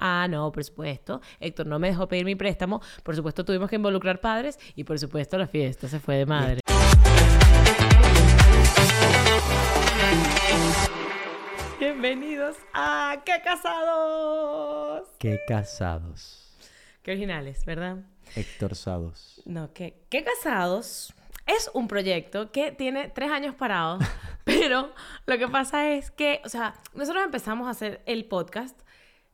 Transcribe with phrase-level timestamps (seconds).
[0.00, 1.20] Ah, no, por supuesto.
[1.40, 2.80] Héctor no me dejó pedir mi préstamo.
[3.02, 6.60] Por supuesto, tuvimos que involucrar padres y por supuesto la fiesta se fue de madre.
[11.80, 15.08] Bienvenidos a ¡Qué casados!
[15.18, 16.56] Qué casados.
[17.02, 17.96] Qué originales, ¿verdad?
[18.36, 19.42] Héctor Sados.
[19.46, 21.12] No, que ¿Qué casados?
[21.46, 23.98] Es un proyecto que tiene tres años parado,
[24.44, 24.92] pero
[25.26, 28.78] lo que pasa es que, o sea, nosotros empezamos a hacer el podcast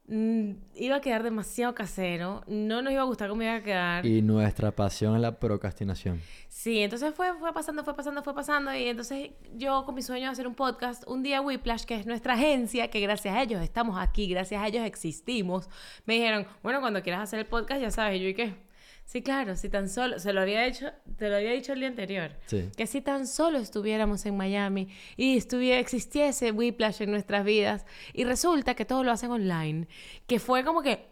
[0.07, 4.05] iba a quedar demasiado casero, no nos iba a gustar cómo iba a quedar.
[4.05, 6.21] Y nuestra pasión es la procrastinación.
[6.49, 8.75] Sí, entonces fue, fue pasando, fue pasando, fue pasando.
[8.75, 12.07] Y entonces yo con mi sueño de hacer un podcast, un día Whiplash, que es
[12.07, 15.69] nuestra agencia, que gracias a ellos estamos aquí, gracias a ellos existimos,
[16.05, 18.74] me dijeron, bueno, cuando quieras hacer el podcast, ya sabes, y yo y qué.
[19.05, 21.89] Sí, claro, si tan solo, se lo había hecho, te lo había dicho el día
[21.89, 22.69] anterior, Sí.
[22.77, 28.25] que si tan solo estuviéramos en Miami y estuviera, existiese Whiplash en nuestras vidas, y
[28.25, 29.87] resulta que todo lo hacen online,
[30.27, 31.07] que fue como que,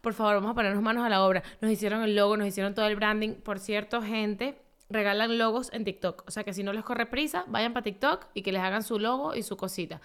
[0.00, 1.42] por favor, vamos a ponernos manos a la obra.
[1.62, 3.36] Nos hicieron el logo, nos hicieron todo el branding.
[3.36, 6.24] Por cierto, gente, regalan logos en TikTok.
[6.26, 8.82] O sea que si no les corre prisa, vayan para TikTok y que les hagan
[8.82, 10.02] su logo y su cosita.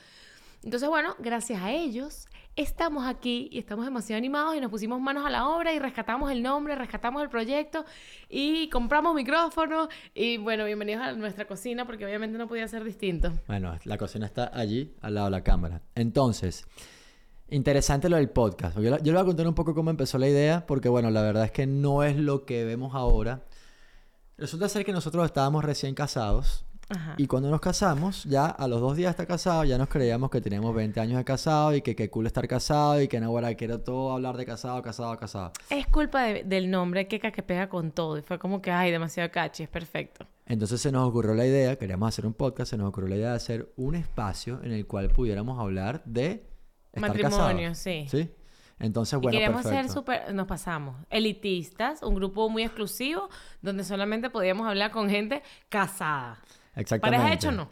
[0.63, 5.25] Entonces, bueno, gracias a ellos estamos aquí y estamos demasiado animados y nos pusimos manos
[5.25, 7.85] a la obra y rescatamos el nombre, rescatamos el proyecto
[8.27, 13.31] y compramos micrófonos y bueno, bienvenidos a nuestra cocina porque obviamente no podía ser distinto.
[13.47, 15.81] Bueno, la cocina está allí, al lado de la cámara.
[15.95, 16.65] Entonces,
[17.49, 18.77] interesante lo del podcast.
[18.77, 21.45] Yo, le voy a contar un poco cómo empezó la idea, porque bueno, la verdad
[21.45, 23.45] es que no es lo que vemos ahora.
[24.37, 26.65] Resulta ser que nosotros estábamos recién casados.
[26.89, 27.13] Ajá.
[27.17, 30.29] Y cuando nos casamos, ya a los dos días de estar casados, ya nos creíamos
[30.31, 33.27] que teníamos 20 años de casado y que qué cool estar casado y que no,
[33.27, 35.51] ahora quiero todo hablar de casado, casado, casado.
[35.69, 38.17] Es culpa de- del nombre Keka que pega con todo.
[38.17, 40.25] Y fue como que, ay, demasiado catchy, es perfecto.
[40.47, 43.29] Entonces se nos ocurrió la idea, queríamos hacer un podcast, se nos ocurrió la idea
[43.29, 46.43] de hacer un espacio en el cual pudiéramos hablar de
[46.91, 48.07] estar Matrimonio, sí.
[48.09, 48.31] ¿Sí?
[48.79, 49.87] Entonces, y bueno, queríamos perfecto.
[49.87, 53.29] ser súper, nos pasamos, elitistas, un grupo muy exclusivo,
[53.61, 56.39] donde solamente podíamos hablar con gente casada.
[56.79, 57.21] Exactamente.
[57.21, 57.69] Pareja hecho no.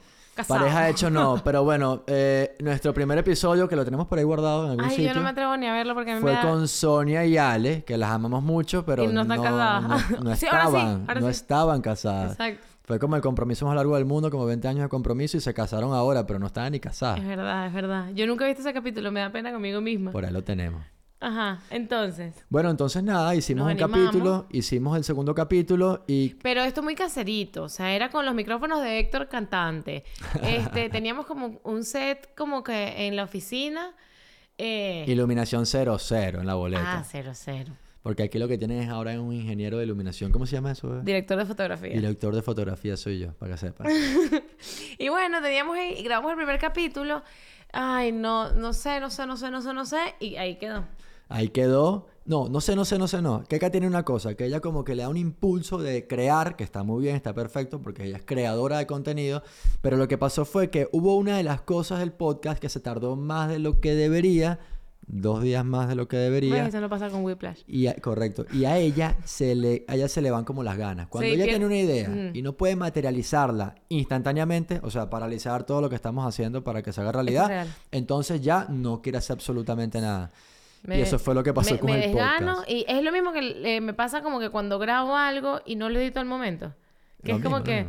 [0.48, 4.66] Pareja hecho no, pero bueno, eh, nuestro primer episodio, que lo tenemos por ahí guardado
[4.66, 6.32] en algún Ay, sitio, yo no me atrevo ni a verlo porque a mí fue
[6.32, 6.44] me da...
[6.44, 10.12] con Sonia y Ale, que las amamos mucho, pero Y no están casadas.
[10.12, 11.32] no- no Sí, ahora sí, estaban, ahora no sí.
[11.32, 12.32] estaban casadas.
[12.34, 12.68] Exacto.
[12.84, 15.54] Fue como el compromiso más largo del mundo, como 20 años de compromiso y se
[15.54, 17.20] casaron ahora, pero no estaban ni casadas.
[17.20, 18.10] Es verdad, es verdad.
[18.14, 20.12] Yo nunca he visto ese capítulo, me da pena conmigo misma.
[20.12, 20.84] Por ahí lo tenemos.
[21.20, 22.36] Ajá, entonces.
[22.50, 24.06] Bueno, entonces nada, hicimos Nos un animamos.
[24.12, 28.36] capítulo, hicimos el segundo capítulo y Pero esto muy caserito, o sea, era con los
[28.36, 30.04] micrófonos de Héctor cantante.
[30.44, 33.96] Este, teníamos como un set como que en la oficina.
[34.60, 35.98] eh, iluminación 00
[36.40, 37.00] en la boleta.
[37.00, 37.74] Ah, cero, cero.
[38.04, 40.32] Porque aquí lo que tienes ahora es un ingeniero de iluminación.
[40.32, 41.02] ¿Cómo se llama eso?
[41.02, 41.90] Director de fotografía.
[41.94, 43.88] Director de fotografía soy yo, para que sepas.
[44.98, 47.22] Y bueno, teníamos y grabamos el primer capítulo.
[47.74, 50.16] Ay, no, no sé, no sé, no sé, no sé, no sé.
[50.20, 50.86] Y ahí quedó.
[51.30, 52.08] Ahí quedó.
[52.26, 53.44] No, no sé, no sé, no sé, no.
[53.48, 56.64] Keka tiene una cosa, que ella como que le da un impulso de crear, que
[56.66, 59.44] está muy bien, está perfecto, porque ella es creadora de contenido.
[59.82, 62.82] Pero lo que pasó fue que hubo una de las cosas del podcast que se
[62.82, 64.60] tardó más de lo que debería,
[65.10, 66.50] dos días más de lo que debería.
[66.52, 67.62] Bueno, eso no pasa con Whiplash.
[67.68, 68.46] Y a- correcto.
[68.52, 71.08] Y a ella se le, a ella se le van como las ganas.
[71.08, 72.36] Cuando Sí, ella tiene una idea Mm.
[72.36, 76.92] y no puede materializarla instantáneamente, o sea, paralizar todo lo que estamos haciendo para que
[76.94, 77.68] se haga realidad, real.
[77.92, 80.32] entonces ya no quiere hacer absolutamente nada.
[80.84, 82.70] Me- y eso fue lo que pasó me, con me el desgano podcast.
[82.70, 85.90] y es lo mismo que eh, me pasa como que cuando grabo algo y no
[85.90, 86.74] lo edito al momento.
[87.24, 87.88] Que Lo es como que.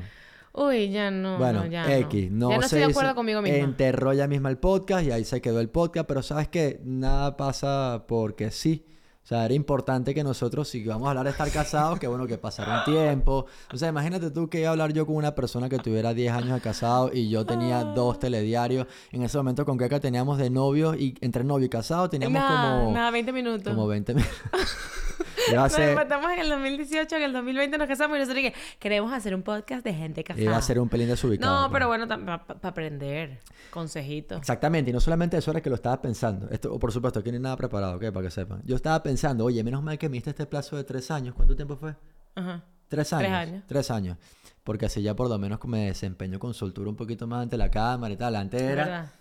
[0.52, 2.46] Uy, ya no, bueno, no, ya X, no.
[2.46, 3.58] no, ya no se estoy de acuerdo conmigo misma.
[3.58, 7.36] Enterró ya misma el podcast y ahí se quedó el podcast, pero sabes que nada
[7.36, 8.84] pasa porque sí.
[9.28, 12.26] O sea, era importante que nosotros, si vamos a hablar de estar casados, que bueno,
[12.26, 13.44] que pasara un tiempo.
[13.70, 16.32] O sea, imagínate tú que iba a hablar yo con una persona que tuviera 10
[16.32, 17.84] años de casado y yo tenía Ah.
[17.94, 18.86] dos telediarios.
[19.12, 22.78] En ese momento con Keka teníamos de novios y entre novio y casado teníamos nada,
[22.80, 23.68] como, nada, 20 minutos.
[23.74, 24.24] como 20 mil.
[25.50, 28.42] iba a Nos ser, empatamos en el 2018, en el 2020 nos casamos y nosotros
[28.42, 30.42] que queremos hacer un podcast de gente casada.
[30.44, 31.54] iba a ser un pelín desubicado.
[31.54, 31.72] No, pues.
[31.76, 33.40] pero bueno, para aprender.
[33.70, 34.36] Consejito.
[34.36, 36.48] Exactamente, y no solamente eso era que lo estaba pensando.
[36.50, 38.10] Esto, o por supuesto, aquí no hay nada preparado, ¿ok?
[38.12, 38.62] Para que sepan.
[38.64, 41.34] Yo estaba pensando, oye, menos mal que me diste este plazo de tres años.
[41.34, 41.94] ¿Cuánto tiempo fue?
[42.34, 42.64] Ajá.
[42.88, 43.32] Tres años.
[43.32, 43.64] años.
[43.66, 44.16] Tres años.
[44.64, 47.70] Porque así ya por lo menos me desempeño con soltura un poquito más ante la
[47.70, 48.36] cámara y tal.
[48.36, 49.12] Antes Es era.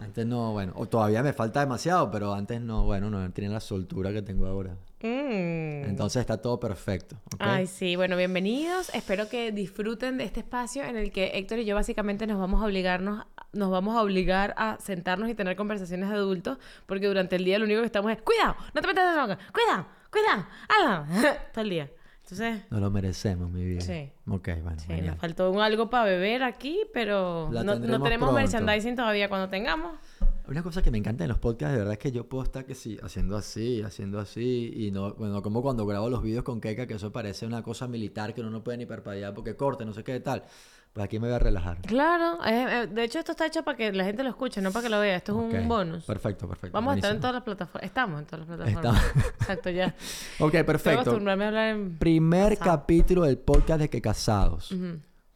[0.00, 3.60] Antes no, bueno, o todavía me falta demasiado, pero antes no, bueno, no tenía la
[3.60, 4.76] soltura que tengo ahora.
[5.02, 5.84] Mm.
[5.88, 7.16] Entonces está todo perfecto.
[7.34, 7.40] ¿ok?
[7.40, 8.90] Ay, sí, bueno, bienvenidos.
[8.94, 12.62] Espero que disfruten de este espacio en el que Héctor y yo básicamente nos vamos
[12.62, 17.36] a obligarnos, nos vamos a obligar a sentarnos y tener conversaciones de adultos, porque durante
[17.36, 19.86] el día lo único que estamos es, cuidado, no te metas en esa boca, cuidado,
[20.10, 21.90] cuidado, hazlo", todo el día.
[22.30, 23.80] Entonces, Nos lo merecemos, mi vida.
[23.80, 24.08] Sí.
[24.28, 25.06] Ok, bueno, sí, genial.
[25.08, 28.32] nos faltó un algo para beber aquí, pero no, no tenemos pronto.
[28.32, 29.98] merchandising todavía cuando tengamos.
[30.46, 32.64] Una cosa que me encanta en los podcasts, de verdad, es que yo puedo estar
[32.64, 36.60] que sí, haciendo así, haciendo así, y no, bueno, como cuando grabo los vídeos con
[36.60, 39.84] Keka, que eso parece una cosa militar que uno no puede ni parpadear porque corte,
[39.84, 40.44] no sé qué tal.
[40.92, 41.78] Pues aquí me voy a relajar.
[41.82, 44.72] Claro, eh, eh, de hecho esto está hecho para que la gente lo escuche, no
[44.72, 45.16] para que lo vea.
[45.16, 46.04] Esto es un bonus.
[46.04, 46.74] Perfecto, perfecto.
[46.74, 47.84] Vamos a estar en todas las plataformas.
[47.84, 49.12] Estamos en todas las plataformas.
[49.40, 49.94] Exacto, ya.
[50.40, 51.10] Ok, perfecto.
[51.12, 51.96] a hablar en...
[51.98, 54.74] Primer capítulo del podcast de Que Casados.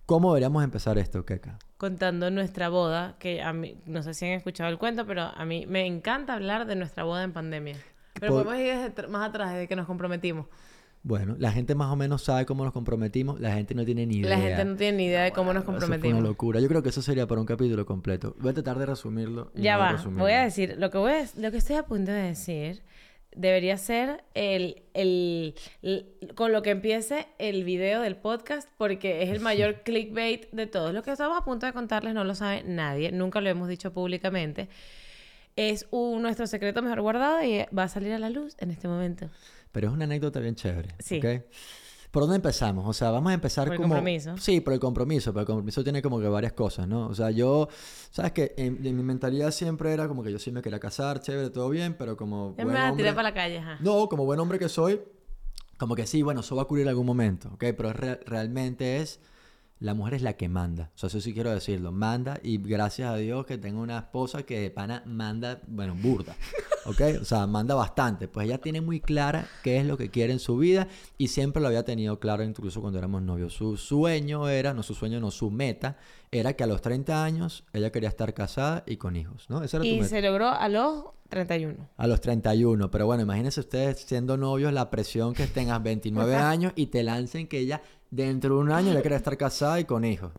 [0.07, 1.59] ¿Cómo deberíamos empezar esto, Keka?
[1.77, 5.45] Contando nuestra boda, que a mí, no sé si han escuchado el cuento, pero a
[5.45, 7.77] mí me encanta hablar de nuestra boda en pandemia.
[8.21, 10.47] Pero Pod- podemos ir desde más atrás, desde que nos comprometimos.
[11.07, 14.17] Bueno, la gente más o menos sabe cómo nos comprometimos, la gente no tiene ni
[14.17, 14.31] idea.
[14.31, 16.19] La gente no tiene ni idea de cómo nos Eso fue comprometimos.
[16.21, 16.61] una locura.
[16.61, 18.35] Yo creo que eso sería para un capítulo completo.
[18.41, 19.53] Voy a tratar de resumirlo.
[19.55, 20.23] y Ya no va, resumirlo.
[20.25, 22.83] voy a decir, lo que, voy a- lo que estoy a punto de decir
[23.37, 26.07] debería ser el, el, el-
[26.37, 30.95] con lo que empiece el video del podcast porque es el mayor clickbait de todos.
[30.95, 33.93] Lo que estamos a punto de contarles no lo sabe nadie, nunca lo hemos dicho
[33.93, 34.71] públicamente.
[35.57, 38.89] Es un, nuestro secreto mejor guardado y va a salir a la luz en este
[38.89, 39.29] momento.
[39.75, 40.95] Pero es una anécdota bien chévere.
[41.01, 41.19] Sí.
[41.19, 41.43] ¿ok?
[42.13, 42.87] ¿Por dónde empezamos?
[42.87, 43.95] O sea, vamos a empezar Por el como...
[43.97, 44.37] compromiso.
[44.39, 45.33] Sí, por el compromiso.
[45.33, 47.09] Pero el compromiso tiene como que varias cosas, ¿no?
[47.09, 47.69] O sea, yo...
[48.13, 48.55] ¿Sabes qué?
[48.57, 51.69] En, en mi mentalidad siempre era como que yo sí me quería casar, chévere, todo
[51.71, 52.55] bien, pero como...
[52.57, 53.79] Me vas a tirar hombre- para la calle, ajá.
[53.81, 55.01] No, como buen hombre que soy,
[55.77, 57.65] como que sí, bueno, eso va a ocurrir en algún momento, ¿ok?
[57.77, 59.19] Pero es re- realmente es,
[59.85, 63.11] la mujer es la que manda, o sea, eso sí quiero decirlo, manda y gracias
[63.11, 66.35] a Dios que tengo una esposa que de pana manda, bueno, burda,
[66.87, 67.21] ¿ok?
[67.21, 70.39] O sea, manda bastante, pues ella tiene muy clara qué es lo que quiere en
[70.39, 70.89] su vida
[71.19, 73.53] y siempre lo había tenido claro incluso cuando éramos novios.
[73.53, 75.99] Su sueño era, no su sueño, no su meta,
[76.33, 79.63] era que a los 30 años ella quería estar casada y con hijos, ¿no?
[79.63, 80.09] Esa era tu Y meta.
[80.09, 81.05] se logró a los
[81.35, 81.89] 31.
[81.97, 86.73] A los 31, pero bueno, imagínense ustedes siendo novios, la presión que tengas 29 años
[86.77, 90.05] y te lancen que ella dentro de un año ya quiere estar casada y con
[90.05, 90.33] hijos.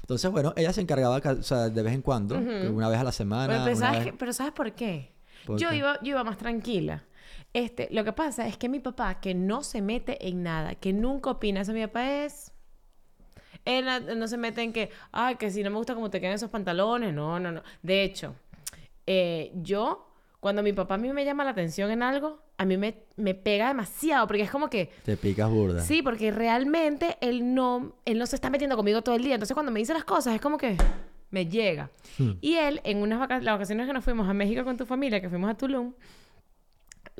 [0.00, 3.04] Entonces, bueno, ella se encargaba ca- o sea, de vez en cuando, una vez a
[3.04, 3.62] la semana.
[3.64, 4.16] Pero, ¿sabes, vez- qué?
[4.18, 5.12] pero ¿sabes por qué?
[5.46, 5.76] ¿Por yo, qué?
[5.76, 7.04] Iba, yo iba más tranquila.
[7.52, 10.92] Este, lo que pasa es que mi papá, que no se mete en nada, que
[10.92, 12.52] nunca opina, eso mi papá es...
[13.64, 13.84] Él
[14.18, 16.48] no se mete en que, ay, que si no me gusta cómo te quedan esos
[16.50, 17.12] pantalones.
[17.12, 17.62] No, no, no.
[17.82, 18.34] De hecho,
[19.06, 20.09] eh, yo,
[20.40, 23.34] cuando mi papá a mí me llama la atención en algo, a mí me, me
[23.34, 25.82] pega demasiado, porque es como que, Te picas burda.
[25.82, 29.34] sí, porque realmente él no, él no se está metiendo conmigo todo el día.
[29.34, 30.76] Entonces, cuando me dice las cosas, es como que
[31.30, 31.90] me llega.
[32.18, 32.32] Hmm.
[32.40, 35.20] Y él, en unas vaca- las vacaciones que nos fuimos a México con tu familia,
[35.20, 35.92] que fuimos a Tulum,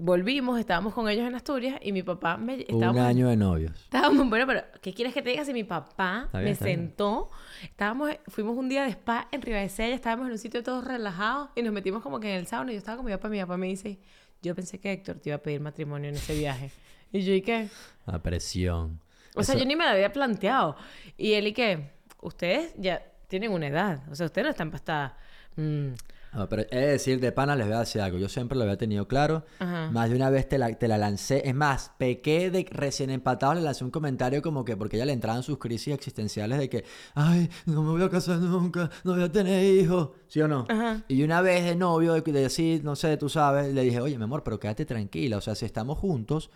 [0.02, 2.55] volvimos, estábamos con ellos en Asturias y mi papá me...
[2.55, 3.73] Un estábamos- año de novios.
[3.85, 6.56] Estábamos, bueno, pero ¿qué quieres que te diga si mi papá bien, me bien.
[6.56, 7.31] sentó?
[7.62, 11.62] Estábamos, fuimos un día de spa en Ribadesella, estábamos en un sitio todos relajados y
[11.62, 13.56] nos metimos como que en el sauna y yo estaba con mi papá, mi papá
[13.56, 13.99] me dice,
[14.43, 16.70] yo pensé que Héctor te iba a pedir matrimonio en ese viaje.
[17.12, 17.69] Y yo, ¿y qué?
[18.06, 19.00] La presión.
[19.35, 20.76] O sea, yo ni me lo había planteado.
[21.19, 21.91] Y él, ¿y qué?
[22.23, 25.17] Ustedes ya tienen una edad, o sea, ustedes no están estar...
[25.56, 25.88] mm,
[26.32, 28.19] No, pero he de decir, de pana les voy a decir algo.
[28.19, 29.44] Yo siempre lo había tenido claro.
[29.59, 29.91] Ajá.
[29.91, 31.43] Más de una vez te la, te la lancé.
[31.49, 35.12] Es más, pequé de recién empatado, le lancé un comentario como que porque ella le
[35.12, 36.85] entraban sus crisis existenciales de que,
[37.15, 40.11] ay, no me voy a casar nunca, no voy a tener hijos.
[40.29, 40.67] ¿Sí o no?
[40.69, 41.03] Ajá.
[41.09, 44.25] Y una vez de novio, de decir, no sé, tú sabes, le dije, oye, mi
[44.25, 45.38] amor, pero quédate tranquila.
[45.38, 46.50] O sea, si estamos juntos,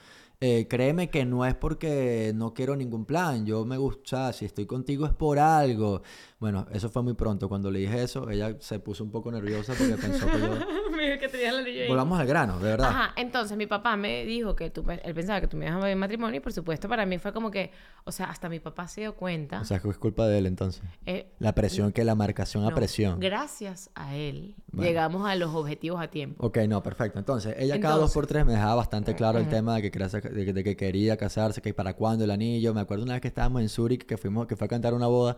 [0.46, 3.46] eh, créeme que no es porque no quiero ningún plan.
[3.46, 6.02] Yo me gusta, si estoy contigo es por algo.
[6.38, 7.48] Bueno, eso fue muy pronto.
[7.48, 10.48] Cuando le dije eso, ella se puso un poco nerviosa porque pensó que yo...
[11.04, 11.62] Que tenías la.
[11.88, 12.88] Volvamos al grano, de verdad.
[12.88, 15.80] Ajá, entonces mi papá me dijo que tú, él pensaba que tú me ibas a
[15.82, 17.70] pedir matrimonio y por supuesto para mí fue como que,
[18.04, 19.60] o sea, hasta mi papá se dio cuenta.
[19.60, 20.82] O sea, que es culpa de él entonces.
[21.04, 23.20] eh, La presión que la marcación a presión.
[23.20, 24.88] Gracias a él Bueno.
[24.88, 26.46] llegamos a los objetivos a tiempo.
[26.46, 27.18] Ok, no, perfecto.
[27.18, 30.08] Entonces, ella cada dos por tres me dejaba bastante claro el tema de que, quería,
[30.08, 32.74] saca- de, de que quería casarse, que para cuándo el anillo.
[32.74, 35.06] Me acuerdo una vez que estábamos en Zurich, que fuimos, que fue a cantar una
[35.06, 35.36] boda,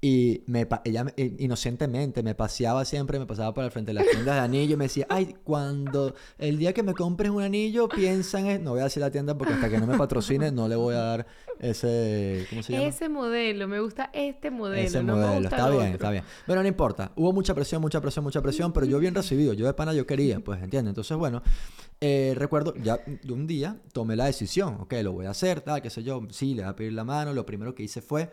[0.00, 4.06] y me, ella eh, inocentemente me paseaba siempre, me pasaba por el frente de las
[4.06, 7.88] tiendas de anillo y me decía, ay, cuando el día que me compres un anillo,
[7.88, 8.62] piensa en...
[8.62, 10.94] No voy a decir la tienda porque hasta que no me patrocine no le voy
[10.94, 11.26] a dar
[11.60, 12.46] ese...
[12.50, 12.84] ¿Cómo se llama?
[12.84, 14.86] Ese modelo, me gusta este modelo.
[14.86, 15.94] Ese no me modelo, gusta está bien, otro.
[15.94, 16.24] está bien.
[16.46, 19.66] Pero no importa, hubo mucha presión, mucha presión, mucha presión, pero yo bien recibido, yo
[19.66, 20.90] de pana yo quería, pues, ¿entiendes?
[20.90, 21.42] Entonces, bueno,
[22.00, 25.80] eh, recuerdo, ya de un día tomé la decisión, ok, lo voy a hacer, tal,
[25.80, 28.30] qué sé yo, sí, le voy a pedir la mano, lo primero que hice fue,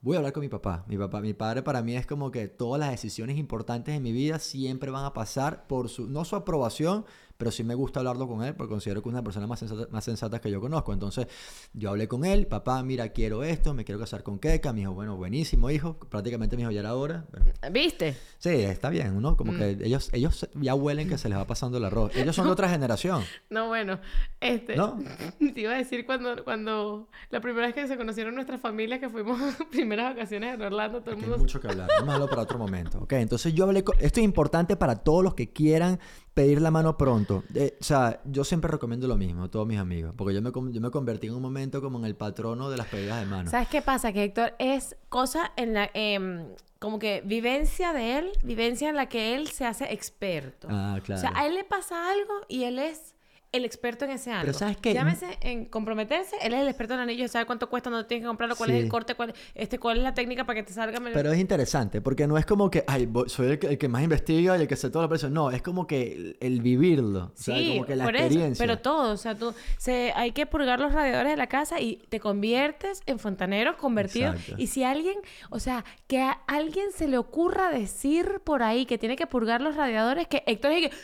[0.00, 0.84] voy a hablar con mi papá.
[0.88, 4.12] Mi papá, mi padre para mí es como que todas las decisiones importantes en mi
[4.12, 7.04] vida siempre van a pasar por su, no su aprobación,
[7.36, 9.86] pero sí me gusta hablarlo con él porque considero que es una persona más sensata,
[9.90, 10.92] más sensata que yo conozco.
[10.92, 11.26] Entonces
[11.72, 14.72] yo hablé con él, papá, mira, quiero esto, me quiero casar con Keka.
[14.72, 15.98] Me dijo, bueno, buenísimo, hijo.
[15.98, 17.26] Prácticamente me dijo, ya era hora.
[17.30, 18.16] Bueno, ¿Viste?
[18.38, 19.36] sí, está bien, ¿no?
[19.36, 19.58] Como Mm.
[19.58, 22.14] que ellos, ellos ya huelen que se les va pasando el arroz.
[22.16, 24.00] Ellos son de otra generación, No, bueno,
[24.40, 24.76] este...
[24.76, 24.98] ¿no?
[25.54, 29.08] Te iba a decir cuando, cuando la primera vez que se conocieron nuestras familias, que
[29.08, 29.38] fuimos
[29.70, 31.42] primeras vacaciones en Orlando, todo el Aquí hay mundo...
[31.42, 31.88] mucho que hablar.
[32.00, 32.98] Vamos a para otro momento.
[32.98, 33.94] Ok, entonces yo hablé con...
[34.00, 35.98] Esto es importante para todos los que quieran
[36.36, 37.44] pedir la mano pronto.
[37.54, 40.12] Eh, o sea, yo siempre recomiendo lo mismo a todos mis amigos.
[40.14, 42.88] Porque yo me, yo me convertí en un momento como en el patrono de las
[42.88, 43.50] pedidas de mano.
[43.50, 44.12] ¿Sabes qué pasa?
[44.12, 45.90] Que Héctor es cosa en la...
[45.94, 46.44] em,
[46.78, 50.68] como que vivencia de él, vivencia en la que él se hace experto.
[50.70, 51.18] Ah, claro.
[51.18, 53.15] O sea, a él le pasa algo y él es
[53.52, 54.52] el experto en ese algo.
[54.52, 54.92] ¿sabes qué?
[54.92, 58.28] Llámese en comprometerse, él es el experto en anillos, sabe cuánto cuesta, dónde tienes que
[58.28, 61.00] comprarlo, cuál es el corte, cuál, este, cuál es la técnica para que te salga
[61.00, 61.14] mejor.
[61.14, 64.02] Pero es interesante, porque no es como que, ay, soy el que, el que más
[64.02, 65.30] investiga y el que sé todo lo precio.
[65.30, 67.26] No, es como que el, el vivirlo.
[67.26, 68.62] o sea, Sí, como que la por eso, experiencia.
[68.66, 72.02] pero todo, o sea, tú, se, hay que purgar los radiadores de la casa y
[72.08, 74.32] te conviertes en fontanero convertido.
[74.32, 74.54] Exacto.
[74.58, 75.16] Y si alguien,
[75.50, 79.60] o sea, que a alguien se le ocurra decir por ahí que tiene que purgar
[79.60, 80.96] los radiadores, que Héctor dice que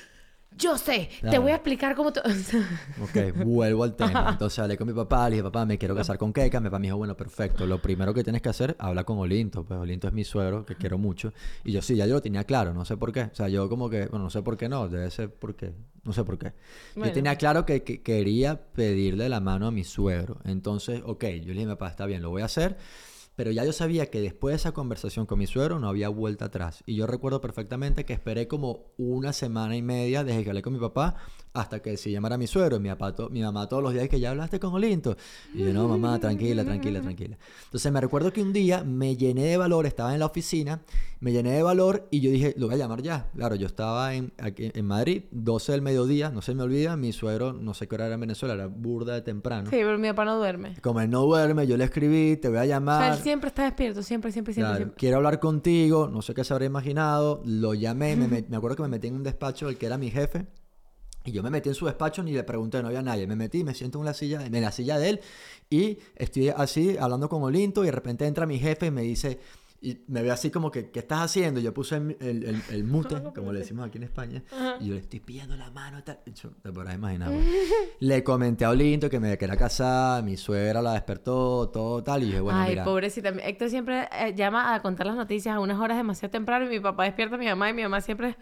[0.59, 2.13] yo sé, te voy a explicar cómo...
[2.13, 2.21] tú-".
[3.03, 4.29] Ok, vuelvo al tema.
[4.31, 6.61] Entonces hablé con mi papá, le dije, papá, me quiero casar con Keka.
[6.61, 7.67] Mi papá me dijo, bueno, perfecto.
[7.67, 9.65] Lo primero que tienes que hacer, habla con Olinto.
[9.65, 11.33] Pues Olinto es mi suegro, que quiero mucho.
[11.65, 13.23] Y yo sí, ya yo lo tenía claro, no sé por qué.
[13.23, 15.73] O sea, yo como que, bueno, no sé por qué no, debe ser porque,
[16.05, 16.53] no sé por qué.
[16.95, 17.09] Bueno.
[17.09, 20.39] Yo tenía claro que, que quería pedirle la mano a mi suegro.
[20.45, 22.77] Entonces, ok, yo le dije, papá, está bien, lo voy a hacer.
[23.35, 26.47] Pero ya yo sabía que después de esa conversación con mi suegro no había vuelta
[26.47, 26.83] atrás.
[26.87, 30.75] Y yo recuerdo perfectamente que esperé como una semana y media desde que hablé con
[30.75, 31.17] mi papá
[31.55, 32.81] hasta que se llamara mi suegro.
[32.81, 35.17] Mi, papá to- mi mamá todos los días que ya hablaste con Olinto.
[35.55, 37.37] Y yo, no, mamá, tranquila, tranquila, tranquila.
[37.65, 40.81] Entonces me recuerdo que un día me llené de valor, estaba en la oficina,
[41.21, 43.29] me llené de valor y yo dije, lo voy a llamar ya.
[43.37, 47.13] Claro, yo estaba en, aquí en Madrid, 12 del mediodía, no se me olvida, mi
[47.13, 49.69] suegro, no sé qué hora era en Venezuela, era burda de temprano.
[49.69, 50.75] Sí, pero mi papá no duerme.
[50.81, 53.13] Como él no duerme, yo le escribí, te voy a O sea, llamar.
[53.13, 54.97] él siempre está despierto, siempre, siempre, siempre, Claro, siempre.
[54.99, 58.83] quiero hablar contigo, no sé qué se habrá imaginado, lo llamé, me, me acuerdo que
[58.83, 60.47] me metí en un despacho, el que era mi jefe,
[61.25, 63.65] y yo me metí en su despacho ni le pregunté, no había nadie, me metí,
[63.65, 65.21] me siento en la silla, en la silla de él,
[65.71, 69.39] y estoy así hablando con Olinto, y de repente entra mi jefe y me dice,
[69.85, 71.59] y me ve así como que, ¿qué estás haciendo?
[71.59, 74.43] Yo puse el, el, el- el mute, como le decimos aquí en España,
[74.81, 76.21] y yo le estoy pidiendo la mano, tal.
[76.41, 77.33] Yo, te podrás imaginar.
[77.33, 77.45] pues.
[77.99, 82.27] Le comenté a Olinto que me quería casar, mi suegra la despertó, todo tal, y
[82.27, 82.85] dije, bueno, Ay, mira.
[82.85, 83.31] pobrecita.
[83.31, 86.79] Héctor siempre eh, llama a contar las noticias a unas horas demasiado temprano y mi
[86.81, 88.37] papá despierta a mi mamá y mi mamá siempre...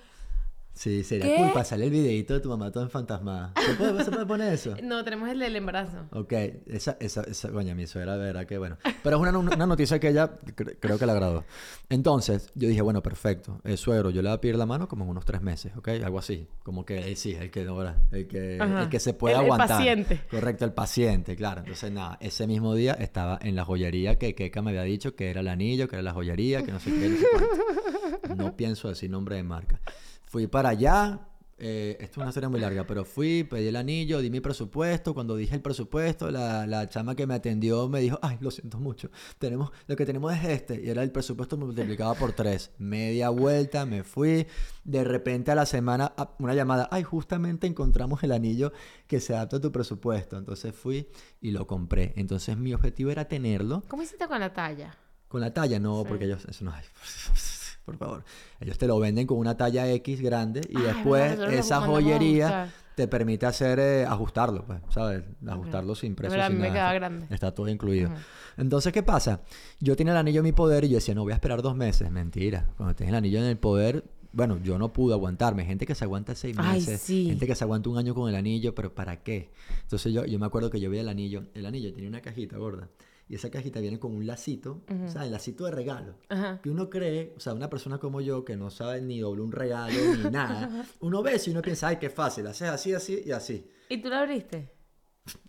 [0.81, 1.37] Sí, sería ¿Qué?
[1.37, 1.63] culpa.
[1.63, 3.53] Sale el videito de tu mamá todo fantasma.
[3.67, 4.75] ¿Se puede, ¿Se puede poner eso?
[4.83, 6.07] No, tenemos el del embarazo.
[6.11, 6.33] Ok,
[6.69, 8.79] esa, esa, esa, coño, mi suegra, de verdad que bueno.
[9.03, 11.45] Pero es una, una noticia que ella cre- creo que le agradó.
[11.91, 13.61] Entonces, yo dije, bueno, perfecto.
[13.63, 15.89] El suegro, yo le voy a pedir la mano como en unos tres meses, ¿ok?
[16.03, 16.49] Algo así.
[16.63, 18.85] Como que él sí, el que ahora, el que, Ajá.
[18.85, 19.69] el que se puede El- el aguantar.
[19.77, 20.21] paciente.
[20.31, 21.61] Correcto, el paciente, claro.
[21.61, 25.29] Entonces, nada, ese mismo día estaba en la joyería que Keka me había dicho que
[25.29, 27.27] era el anillo, que era la joyería, que no sé qué, no sé.
[28.37, 29.79] No pienso decir nombre de marca.
[30.31, 31.27] Fui para allá.
[31.63, 35.13] eh, esto es una historia muy larga, pero fui, pedí el anillo, di mi presupuesto.
[35.13, 38.79] Cuando dije el presupuesto, la, la chama que me atendió me dijo, ay, lo siento
[38.79, 39.11] mucho.
[39.39, 40.81] Tenemos, lo que tenemos es este.
[40.83, 42.71] Y era el presupuesto multiplicado por tres.
[42.79, 44.47] Media vuelta, me fui.
[44.85, 48.73] De repente a la semana, una llamada, ay, justamente encontramos el anillo
[49.09, 50.39] que se adapta a tu presupuesto.
[50.39, 51.09] Entonces fui
[51.41, 52.13] y lo compré.
[52.17, 53.83] Entonces mi objetivo era tenerlo.
[53.89, 54.97] ¿Cómo hiciste con la talla?
[55.29, 56.09] Con la talla, no, Sí.
[56.09, 56.85] porque ellos, eso no hay.
[57.85, 58.25] Por favor.
[58.61, 62.73] Ellos te lo venden con una talla X grande y Ay, después verdad, esa joyería
[62.95, 65.23] te permite hacer eh, ajustarlo, pues, ¿sabes?
[65.47, 66.41] Ajustarlo sin precio.
[66.47, 66.81] sin me nada.
[66.81, 67.27] Está- grande.
[67.31, 68.11] Está todo incluido.
[68.57, 69.41] Entonces, ¿qué pasa?
[69.81, 71.75] Yo tenía el anillo en mi poder y yo decía, no voy a esperar dos
[71.75, 72.11] meses.
[72.11, 72.67] Mentira.
[72.77, 75.65] Cuando tienes el anillo en el poder, bueno, yo no pude aguantarme.
[75.65, 77.01] Gente que se aguanta seis Ay, meses.
[77.01, 77.27] sí.
[77.29, 79.51] Gente que se aguanta un año con el anillo, pero ¿para qué?
[79.83, 81.45] Entonces yo, yo me acuerdo que yo veía el anillo.
[81.55, 82.89] El anillo tenía una cajita gorda.
[83.31, 86.17] Y esa cajita viene con un lacito, o sea, el lacito de regalo.
[86.61, 89.53] Que uno cree, o sea, una persona como yo que no sabe ni doblar un
[89.53, 93.23] regalo ni nada, uno ve eso y uno piensa, ay, qué fácil, haces así, así
[93.25, 93.71] y así.
[93.89, 94.73] ¿Y tú la abriste?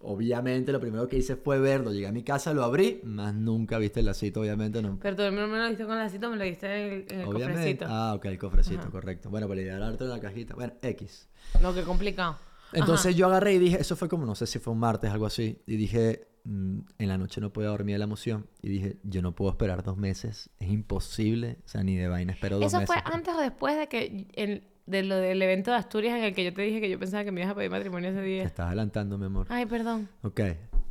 [0.02, 3.80] Obviamente lo primero que hice fue verlo, llegué a mi casa, lo abrí, más nunca
[3.80, 5.00] viste el lacito, obviamente no.
[5.02, 7.20] Pero tú no me lo diste con el lacito, me lo diste en el, en
[7.22, 7.54] el Obviamente.
[7.56, 7.86] cofrecito.
[7.90, 9.32] Ah, ok, el cofrecito, correcto.
[9.32, 10.54] Bueno, para darte en la cajita.
[10.54, 11.28] Bueno, X.
[11.60, 12.38] No, qué complicado.
[12.74, 15.26] Entonces yo agarré y dije, eso fue como, no sé si fue un martes, algo
[15.26, 19.22] así, y dije, en la noche no puedo dormir de la emoción, y dije, yo
[19.22, 22.80] no puedo esperar dos meses, es imposible, o sea, ni de vaina espero dos ¿Eso
[22.80, 22.96] meses.
[22.96, 26.34] fue antes o después de que el, de lo del evento de Asturias en el
[26.34, 28.26] que yo te dije que yo pensaba que me ibas a pedir matrimonio ese Te
[28.26, 28.44] día?
[28.44, 29.48] estás adelantando, mi amor.
[29.50, 30.10] Ay, perdón.
[30.24, 30.42] Ok.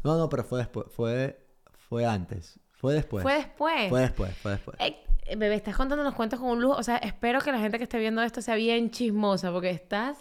[0.04, 1.38] No, no, pero fue después, fue,
[1.74, 3.22] fue antes, fue después.
[3.22, 3.88] Fue después.
[3.88, 4.76] Fue después, fue después.
[4.80, 6.76] Eh, eh, bebé, estás contando los cuentos con un lujo.
[6.76, 10.18] O sea, espero que la gente que esté viendo esto sea bien chismosa, porque estás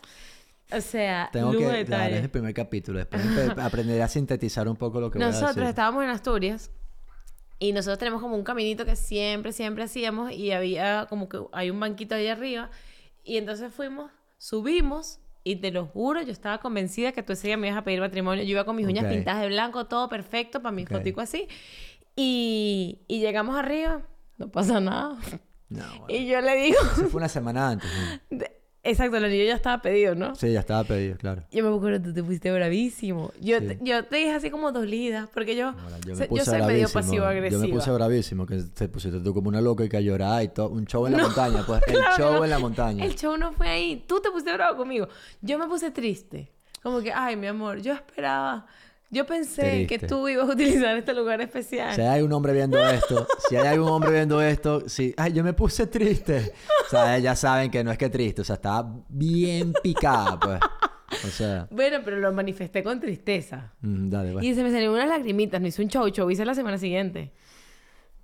[0.72, 2.18] O sea, Tengo que, de claro, es detalle.
[2.20, 3.00] el primer capítulo.
[3.00, 3.22] Después
[3.58, 5.70] aprenderé a sintetizar un poco lo que voy a Nosotros decir.
[5.70, 6.72] estábamos en Asturias
[7.58, 11.70] y nosotros tenemos como un caminito que siempre, siempre hacíamos y había como que hay
[11.72, 12.70] un banquito ahí arriba
[13.24, 17.58] y entonces fuimos, subimos y te lo juro, yo estaba convencida que tú ese día
[17.58, 18.44] me ibas a pedir matrimonio.
[18.44, 19.12] Yo iba con mis uñas Ok.
[19.12, 20.90] pintadas de blanco, todo perfecto para mi Ok.
[20.90, 21.48] fotico así.
[22.16, 24.02] Y, y llegamos arriba,
[24.38, 25.18] no pasa nada.
[25.70, 26.06] No, bueno.
[26.10, 27.90] Y yo le digo, Eso fue una semana antes.
[28.30, 28.38] ¿no?
[28.38, 30.36] de- exacto, el anillo ya estaba pedido, ¿no?
[30.36, 31.44] Sí, ya estaba pedido, claro.
[31.52, 33.32] Yo me acuerdo, tú te pusiste bravísimo.
[33.42, 33.68] Yo, Sí.
[33.68, 36.54] te, yo te dije así como dolida, porque yo, Ahora, yo, se- me puse soy
[36.54, 36.94] medio bravísimo.
[37.02, 37.62] pasivo-agresiva.
[37.62, 40.44] Yo me puse bravísimo, que te pusiste tú como una loca y que a llorar
[40.44, 40.70] y todo.
[40.70, 41.82] Un show en la montaña, pues.
[41.88, 42.44] El Claro, show no.
[42.44, 43.06] en la montaña.
[43.06, 44.04] El show no fue ahí.
[44.08, 45.08] Tú te pusiste bravo conmigo.
[45.42, 46.52] Yo me puse triste.
[46.82, 48.66] Como que, ay, mi amor, yo esperaba.
[49.12, 51.96] Yo pensé que tú ibas a utilizar este lugar especial.
[51.96, 55.44] Si hay un hombre viendo esto, si hay algún hombre viendo esto, sí, ay, yo
[55.44, 56.54] me puse triste.
[56.86, 60.60] O sea, ya saben que no es que triste, o sea, estaba bien picada, pues.
[61.26, 63.74] O sea, Bueno, pero lo manifesté con tristeza.
[63.82, 64.46] mm, dale, pues.
[64.46, 65.60] Y se me salieron unas lagrimitas.
[65.60, 67.32] No hice un show, show hice la semana siguiente.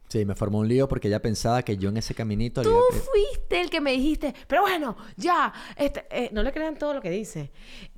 [0.08, 3.60] Sí, me formó un lío porque ella pensaba que yo en ese caminito Tú fuiste
[3.60, 7.10] el que me dijiste, pero bueno, ya, este, eh, no le crean todo lo que
[7.10, 7.52] dice.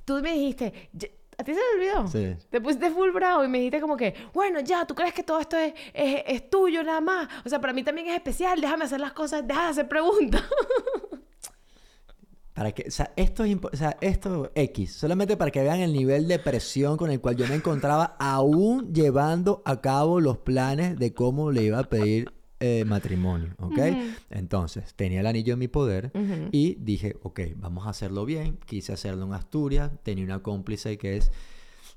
[0.06, 2.08] Tú me dijiste, "Ya- ¿a ti se te olvidó?
[2.08, 2.46] Sí.
[2.50, 5.38] Te pusiste full bravo y me dijiste como que, bueno, ya, ¿tú crees que todo
[5.38, 7.28] esto es, es, es tuyo nada más?
[7.44, 10.42] O sea, para mí también es especial, déjame hacer las cosas, deja de hacer preguntas.
[12.58, 15.92] Para que, o sea, esto es o sea, esto X, solamente para que vean el
[15.92, 20.98] nivel de presión con el cual yo me encontraba aún llevando a cabo los planes
[20.98, 23.78] de cómo le iba a pedir eh, matrimonio, ¿ok?
[24.30, 26.10] Entonces, tenía el anillo en mi poder
[26.50, 28.58] y dije, ok, vamos a hacerlo bien.
[28.66, 31.30] Quise hacerlo en Asturias, tenía una cómplice que es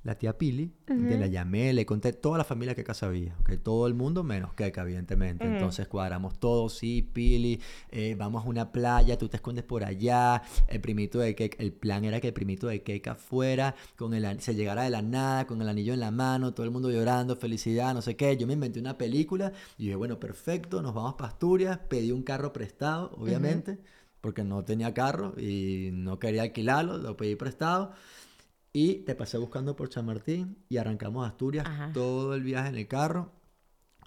[0.03, 3.53] la tía Pili, que la llamé, le conté toda la familia que sabía, ¿ok?
[3.61, 5.45] Todo el mundo menos Keka, evidentemente.
[5.45, 10.41] Entonces cuadramos todo, sí, Pili, eh, vamos a una playa, tú te escondes por allá,
[10.67, 14.41] el primito de Keka, el plan era que el primito de Keka fuera, con el,
[14.41, 17.35] se llegara de la nada, con el anillo en la mano, todo el mundo llorando,
[17.35, 18.35] felicidad, no sé qué.
[18.37, 22.23] Yo me inventé una película y dije, bueno, perfecto, nos vamos para Asturias, pedí un
[22.23, 23.79] carro prestado, obviamente,
[24.19, 27.93] porque no tenía carro y no quería alquilarlo, lo pedí prestado.
[28.73, 31.91] Y te pasé buscando por Chamartín y arrancamos a Asturias Ajá.
[31.93, 33.31] todo el viaje en el carro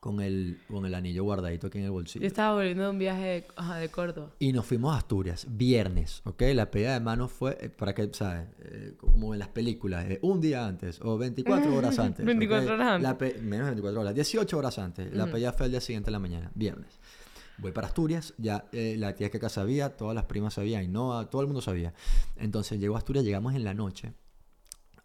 [0.01, 2.27] con el, con el anillo guardadito aquí en el Yo bolsillo.
[2.27, 4.31] estaba volviendo de un viaje de, ajá, de Córdoba.
[4.39, 6.43] Y nos fuimos a Asturias, viernes, ¿ok?
[6.55, 8.49] La pedida de mano fue, eh, para que, ¿sabes?
[8.61, 12.25] Eh, como en las películas, eh, un día antes o 24 horas antes.
[12.25, 12.73] 24 ¿ok?
[12.75, 13.03] horas antes.
[13.03, 15.13] La pe- menos de 24 horas, 18 horas antes.
[15.15, 16.99] La pedida fue el día siguiente de la mañana, viernes.
[17.59, 21.27] Voy para Asturias, ya eh, la tía que sabía, todas las primas sabían, y no,
[21.29, 21.95] todo el mundo sabía.
[22.37, 24.13] Entonces llegó a Asturias, llegamos en la noche,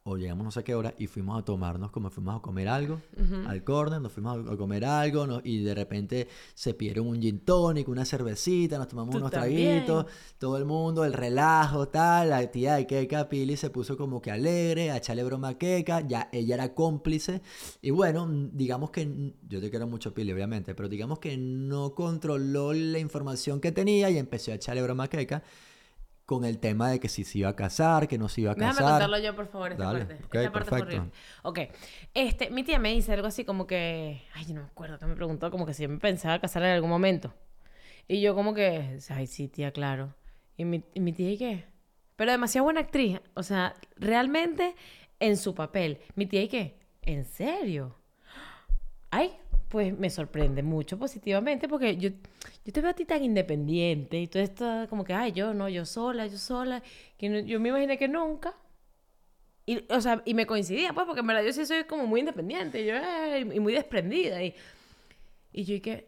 [0.09, 2.99] o llegamos no sé qué hora, y fuimos a tomarnos, como fuimos a comer algo,
[3.47, 7.39] al corner, nos fuimos a, comer algo, no- y de repente se pidieron un gin
[7.41, 9.85] tonic, una cervecita, nos tomamos unos también.
[9.85, 10.05] traguitos,
[10.37, 14.31] todo el mundo, el relajo, tal, la tía de Keka, Pili, se puso como que
[14.31, 17.41] alegre, a echarle broma a Keka, ya ella era cómplice,
[17.81, 22.73] y bueno, digamos que, yo te quiero mucho Pili, obviamente, pero digamos que no controló
[22.73, 25.43] la información que tenía y empezó a echarle broma a Keka
[26.29, 28.53] con el tema de que si se iba a casar, que no se iba a
[28.53, 28.91] Déjame casar.
[28.91, 30.23] contarlo yo, por favor, esta Dale, parte.
[30.25, 30.95] ok, esta parte perfecto.
[30.97, 31.17] horrible.
[31.41, 31.59] Ok.
[32.13, 34.21] Este, mi tía me dice algo así como que...
[34.35, 36.61] Ay, yo no me acuerdo que me preguntó como que si yo me pensaba casar
[36.61, 37.33] en algún momento.
[38.07, 38.99] Y yo como que...
[39.09, 40.13] Ay, sí, tía, claro.
[40.55, 41.65] Y mi, y mi tía, ¿y qué?
[42.15, 43.19] Pero demasiado buena actriz.
[43.33, 44.75] O sea, realmente
[45.19, 45.97] en su papel.
[46.13, 46.77] Mi tía, ¿y qué?
[47.01, 47.95] ¿En serio?
[49.09, 49.31] Ay,
[49.69, 52.09] pues me sorprende mucho positivamente porque yo,
[52.65, 55.69] yo te veo a ti tan independiente y tú estás como que, ay, yo no,
[55.69, 56.83] yo sola, yo sola,
[57.17, 58.55] que no- yo me imaginé que nunca.
[59.65, 62.21] Y, o sea, y me coincidía, pues, porque en verdad yo sí soy como muy
[62.21, 64.41] independiente yo, eh, y muy desprendida.
[64.43, 64.55] Y,
[65.53, 66.07] y yo, y que,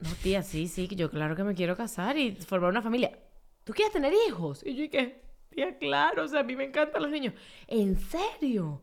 [0.00, 3.18] no, tía, sí, sí, yo claro que me quiero casar y formar una familia.
[3.64, 4.62] ¿Tú quieres tener hijos?
[4.66, 7.34] Y yo, y que, tía, claro, o sea, a mí me encantan los niños.
[7.68, 8.82] ¿En serio?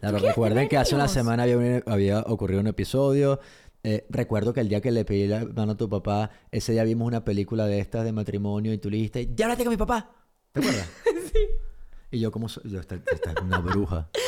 [0.00, 3.40] Claro, recuerden que hace una semana había, un- había ocurrido un episodio.
[3.82, 6.84] eh, recuerdo que el día que le pedí la mano a tu papá, ese día
[6.84, 9.78] vimos una película de estas de matrimonio y tú le dijiste, ya hablaste con mi
[9.78, 10.10] papá.
[10.52, 10.86] ¿Te acuerdas?
[11.32, 11.38] sí.
[12.10, 14.08] Y yo como, so- yo, esta, esta es una bruja.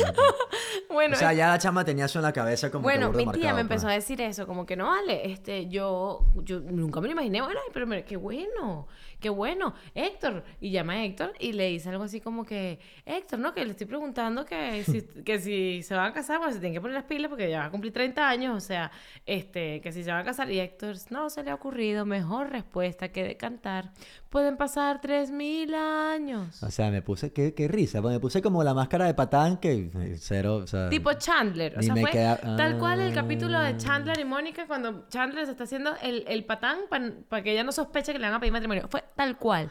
[0.88, 3.18] Bueno, o sea, ya la chama tenía eso en la cabeza como que Bueno, burda
[3.18, 4.04] mi tía marcado, me empezó a pues.
[4.04, 7.86] decir eso, como que no vale, este, yo, yo nunca me lo imaginé, bueno, pero
[8.06, 8.86] qué bueno,
[9.22, 13.38] qué bueno, Héctor, y llama a Héctor y le dice algo así como que, Héctor,
[13.38, 13.54] ¿no?
[13.54, 16.74] Que le estoy preguntando que si, que si se van a casar, bueno, se tienen
[16.74, 18.90] que poner las pilas porque ya va a cumplir 30 años, o sea,
[19.24, 22.50] este, que si se van a casar, y Héctor, no se le ha ocurrido mejor
[22.50, 23.92] respuesta que de cantar,
[24.28, 26.62] pueden pasar 3000 años.
[26.62, 29.58] O sea, me puse, qué, qué risa, pues me puse como la máscara de patán
[29.58, 30.88] que eh, cero, o sea...
[30.88, 31.78] Tipo Chandler.
[31.78, 33.76] O sea, fue queda- tal cual el capítulo de Ah.
[33.76, 36.80] Chandler y Mónica cuando Chandler se está haciendo el, el patán
[37.28, 38.88] para que ella no sospeche que le van a pedir matrimonio.
[38.90, 39.70] Fue tal cual.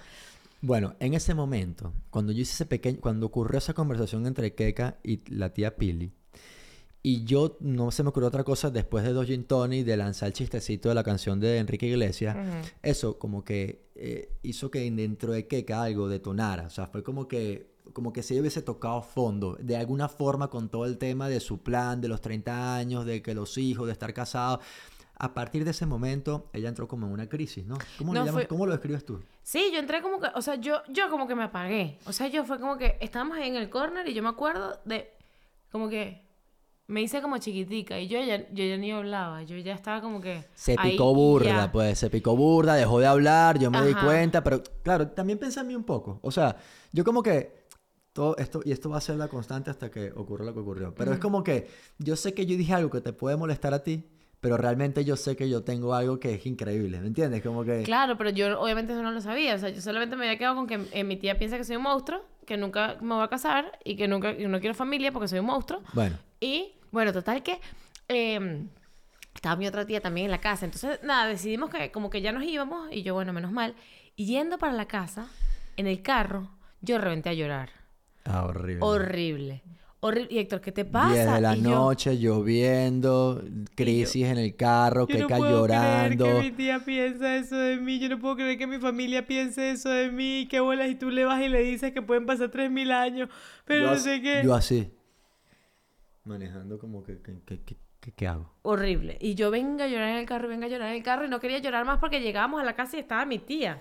[0.61, 4.97] Bueno, en ese momento, cuando yo hice ese pequeño, cuando ocurrió esa conversación entre Keka
[5.03, 6.13] y la tía Pili,
[7.03, 10.27] y yo no se me ocurrió otra cosa después de dos gin tonic, de lanzar
[10.27, 12.37] el chistecito de la canción de Enrique Iglesias,
[12.83, 16.67] eso como que eh, hizo que dentro de Keka algo detonara.
[16.67, 20.51] O sea, fue como que, como que si ella hubiese tocado fondo, de alguna forma
[20.51, 23.87] con todo el tema de su plan, de los 30 años, de que los hijos,
[23.87, 24.63] de estar casados.
[25.23, 27.77] A partir de ese momento, ella entró como en una crisis, ¿no?
[27.99, 29.21] ¿Cómo, No, le llamas- fue- ¿Cómo lo describes tú?
[29.43, 31.99] Sí, yo entré como que, o sea, yo, yo como que me apagué.
[32.07, 34.79] O sea, yo fue como que estábamos ahí en el corner y yo me acuerdo
[34.83, 35.11] de,
[35.71, 36.23] como que
[36.87, 40.19] me hice como chiquitica y yo ya, yo ya ni hablaba, yo ya estaba como
[40.21, 40.43] que...
[40.55, 41.71] Se picó burda, ya.
[41.71, 45.59] pues, se picó burda, dejó de hablar, yo me di cuenta, pero claro, también pensé
[45.59, 46.19] en mí un poco.
[46.23, 46.57] O sea,
[46.91, 47.61] yo como que
[48.11, 50.95] todo esto, y esto va a ser la constante hasta que ocurra lo que ocurrió.
[50.95, 53.83] Pero es como que yo sé que yo dije algo que te puede molestar a
[53.83, 54.09] ti,
[54.41, 57.43] pero realmente yo sé que yo tengo algo que es increíble, ¿me entiendes?
[57.43, 57.83] Como que...
[57.83, 59.53] Claro, pero yo obviamente eso no lo sabía.
[59.53, 61.75] O sea, yo solamente me había quedado con que eh, mi tía piensa que soy
[61.75, 65.11] un monstruo, que nunca me voy a casar y que nunca y no quiero familia
[65.11, 65.81] porque soy un monstruo.
[65.93, 67.61] Bueno, Y bueno, total que
[68.07, 68.65] eh,
[69.35, 70.65] estaba mi otra tía también en la casa.
[70.65, 73.75] Entonces, nada, decidimos que como que ya nos íbamos y yo, bueno, menos mal.
[74.15, 75.27] Y yendo para la casa,
[75.77, 76.49] en el carro,
[76.81, 77.69] yo reventé a llorar.
[78.25, 78.79] ah, horrible.
[78.81, 79.63] Horrible.
[80.03, 80.27] Horrible.
[80.33, 81.13] Y Héctor, ¿qué te pasa?
[81.13, 83.41] 10 de la Y yo, noche, lloviendo,
[83.75, 86.25] crisis en el carro, Yo no puedo llorando.
[86.25, 87.99] creer que mi tía piensa eso de mí.
[87.99, 90.47] Yo no puedo creer que mi familia piense eso de mí.
[90.49, 90.89] Qué bolas.
[90.89, 93.29] Y tú le vas y le dices que pueden pasar 3.000 años.
[93.65, 94.41] Pero no sé qué.
[94.43, 94.91] Yo así.
[96.23, 98.51] Manejando como que, que, que- que- que- ¿qué hago?
[98.63, 99.17] Horrible.
[99.21, 101.25] Y yo venga a llorar en el carro, venga a llorar en el carro.
[101.25, 103.79] Y no quería llorar más porque llegábamos a la casa y estaba mi tía.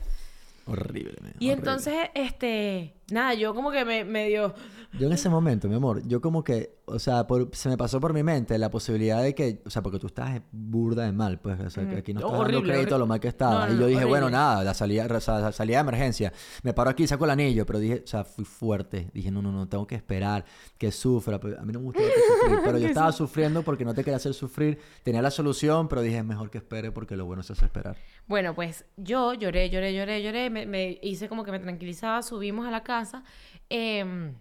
[0.67, 1.53] Horrible, man, Y horrible.
[1.53, 4.55] entonces, este, nada, yo como que me medio,
[4.99, 8.01] Yo en ese momento, mi amor, yo como que, o sea, por- se me pasó
[8.01, 11.39] por mi mente la posibilidad de que, o sea, porque tú estás burda de mal,
[11.39, 13.67] pues, o sea, que aquí no estás dando Horrible, crédito a lo mal que estaba.
[13.69, 14.39] No, no, y yo dije, bueno, horrible.
[14.43, 16.33] nada, la salida, o sea, la salida de emergencia.
[16.65, 19.11] Me paro aquí, saco el anillo, pero dije, o sea, fui fuerte.
[19.15, 20.45] Dije, no, no, no, tengo que esperar
[20.77, 21.39] que sufra.
[21.39, 24.17] Pero a mí no me gusta sufrir, pero yo estaba sufriendo porque no te quería
[24.17, 24.79] hacer sufrir.
[25.05, 27.97] Tenía la solución, pero dije, es mejor que espere porque lo bueno se hace esperar.
[28.27, 32.67] bueno, pues yo lloré, lloré, lloré, lloré, me, me hice como que me tranquilizaba, subimos
[32.67, 33.23] a la casa,
[33.69, 34.35] em,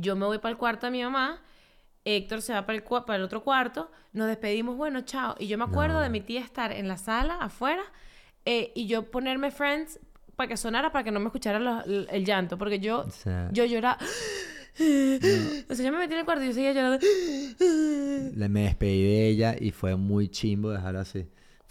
[0.00, 1.40] yo me voy para el cuarto de mi mamá,
[2.04, 5.58] Héctor se va para el, para el otro cuarto, nos despedimos, bueno, chao, y yo
[5.58, 7.82] me acuerdo de mi tía estar en la sala, afuera,
[8.44, 9.98] eh, y yo ponerme Friends
[10.36, 13.10] para que sonara, para que no me escuchara los- el, el llanto, porque yo, O
[13.10, 13.98] sea, yo lloraba,
[14.78, 16.98] o sea, yo me metí en el cuarto y yo seguía llorando,
[18.36, 21.26] le- me despedí de ella y fue muy chimbo dejarlo así.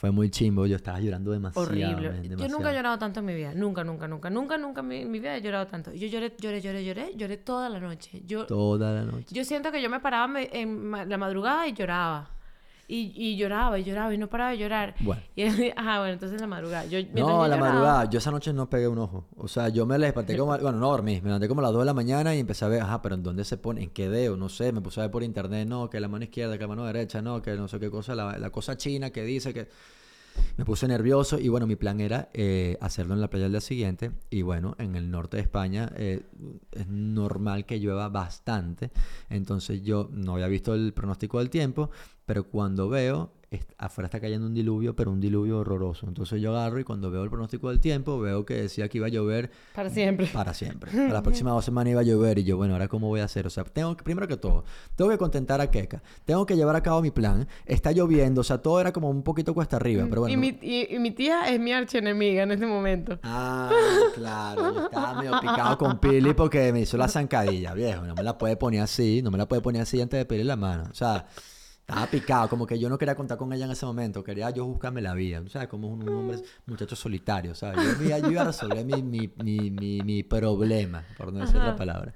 [0.05, 1.65] Fue muy chimbo, yo estaba llorando demasiado.
[1.67, 2.11] Horrible.
[2.11, 3.53] man, Yo nunca he llorado tanto en mi vida.
[3.55, 4.29] Nunca, nunca, nunca.
[4.29, 5.91] Nunca, nunca en mi, en mi vida he llorado tanto.
[5.93, 7.11] Yo lloré, lloré, lloré, lloré.
[7.15, 8.21] Lloré toda la noche.
[8.23, 9.33] Yo, Toda la noche.
[9.33, 12.29] yo siento que yo me paraba en la madrugada y lloraba.
[12.87, 14.95] Y, y lloraba y lloraba y no paraba de llorar.
[14.99, 15.21] Bueno.
[15.35, 15.43] Y,
[15.75, 16.85] ajá, bueno, entonces la madrugada.
[16.85, 18.09] Yo, No, a la madrugada.
[18.09, 19.25] Yo esa noche no pegué un ojo.
[19.37, 20.55] O sea, yo me desperté como...
[20.65, 21.19] Bueno, no dormí.
[21.21, 23.15] Me levanté como a las 2 de la mañana y empecé a ver, ajá, pero
[23.15, 23.83] ¿en dónde se pone?
[23.83, 24.37] ¿En qué dedo?
[24.37, 24.71] No sé.
[24.71, 27.21] Me puse a ver por internet, no, que la mano izquierda, que la mano derecha,
[27.21, 29.67] no, que no sé qué cosa, la, la cosa china que dice que...
[30.57, 33.61] Me puse nervioso y bueno, mi plan era eh, hacerlo en la playa al día
[33.61, 34.11] siguiente.
[34.29, 36.23] Y bueno, en el norte de España eh,
[36.71, 38.91] es normal que llueva bastante.
[39.29, 41.89] Entonces yo no había visto el pronóstico del tiempo,
[42.25, 43.31] pero cuando veo,
[43.77, 46.07] afuera está cayendo un diluvio, pero un diluvio horroroso.
[46.07, 49.07] Entonces yo agarro y cuando veo el pronóstico del tiempo, veo que decía que iba
[49.07, 50.27] a llover Para siempre.
[50.27, 50.91] para siempre.
[50.95, 53.25] Para las próximas dos semanas iba a llover y yo, bueno, ahora cómo voy a
[53.25, 53.45] hacer.
[53.47, 56.01] O sea, tengo que, primero que todo, tengo que contentar a Keka.
[56.25, 57.47] Tengo que llevar a cabo mi plan.
[57.65, 60.33] Está lloviendo, o sea, todo era como un poquito cuesta arriba, pero bueno.
[60.33, 63.19] y, mi, y, y mi tía es mi archienemiga en este momento.
[63.23, 63.71] Ah,
[64.15, 68.03] claro, yo estaba medio picado con Pili porque me hizo la zancadilla, viejo.
[68.03, 70.47] No me la puede poner así, no me la puede poner así antes de pedirle
[70.49, 70.83] la mano.
[70.91, 71.25] O sea,
[71.87, 74.65] estaba picado, como que yo no quería contar con ella en ese momento, quería yo
[74.65, 75.43] buscarme la vida.
[75.49, 77.99] Sea, como un, hombre, muchacho solitario, ¿sabes?
[77.99, 81.69] Yo, yo iba a resolver mi, mi, mi, mi, mi problema, por no decir otra
[81.69, 81.77] Ajá.
[81.77, 82.15] palabra.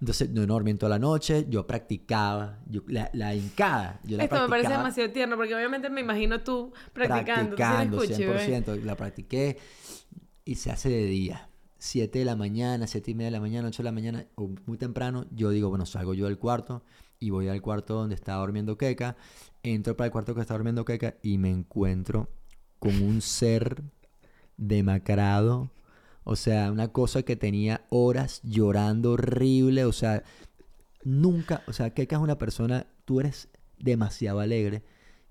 [0.00, 4.34] Entonces, no dormí toda la noche, yo practicaba, yo, la, la hincada, yo la Esto
[4.34, 7.56] me parece practicaba demasiado tierno porque obviamente me imagino tú practicando.
[7.56, 8.64] practicando, Tú sí bebé.
[8.66, 8.82] 100%.
[8.82, 9.56] La practiqué
[10.44, 11.48] y se hace de día.
[11.78, 14.50] 7 de la mañana, 7 y media de la mañana, 8 de la mañana, o
[14.66, 16.82] muy temprano, yo digo, bueno, salgo yo del cuarto
[17.18, 19.16] y voy al cuarto donde estaba durmiendo Keka.
[19.62, 22.28] Entro para el cuarto que está durmiendo Keka y me encuentro
[22.78, 23.82] con un ser
[24.56, 25.70] demacrado.
[26.24, 29.84] O sea, una cosa que tenía horas llorando horrible.
[29.84, 30.22] O sea,
[31.04, 33.48] nunca, o sea, Keka es una persona, tú eres
[33.78, 34.82] demasiado alegre.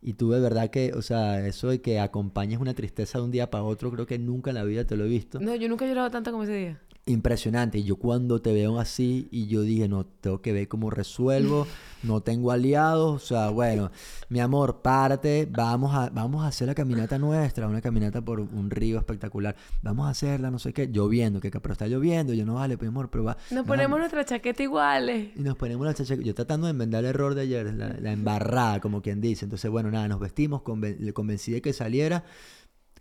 [0.02, 3.32] Y tú de verdad que, o sea, eso de que acompañes una tristeza de un
[3.32, 5.40] día para otro, creo que nunca en la vida te lo he visto.
[5.40, 6.82] No, yo nunca he llorado tanto como ese día.
[7.06, 7.80] Impresionante.
[7.80, 11.68] Y yo cuando te veo así, y yo dije, no, tengo que ver cómo resuelvo,
[12.02, 13.92] no tengo aliados, o sea, bueno,
[14.30, 18.70] mi amor, párate, vamos a, vamos a hacer la caminata nuestra, una caminata por un
[18.70, 22.56] río espectacular, vamos a hacerla, no sé qué, lloviendo, que pero está lloviendo, yo no
[22.56, 23.38] vale, pues, mi amor, pero va.
[23.52, 25.32] Nos ponemos nuestra chaqueta iguales.
[25.36, 28.12] Y nos ponemos la chaqueta, yo tratando de enmendar el error de ayer, la, la
[28.14, 30.62] embarrada, como quien dice, entonces, bueno, nada, nos vestimos,
[31.00, 32.24] le convencí de que saliera,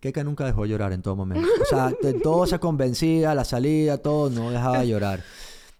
[0.02, 1.48] Keka nunca dejó llorar en todo momento.
[1.62, 1.92] O sea,
[2.24, 5.22] todo se convencía, la salida, todo, no dejaba de llorar.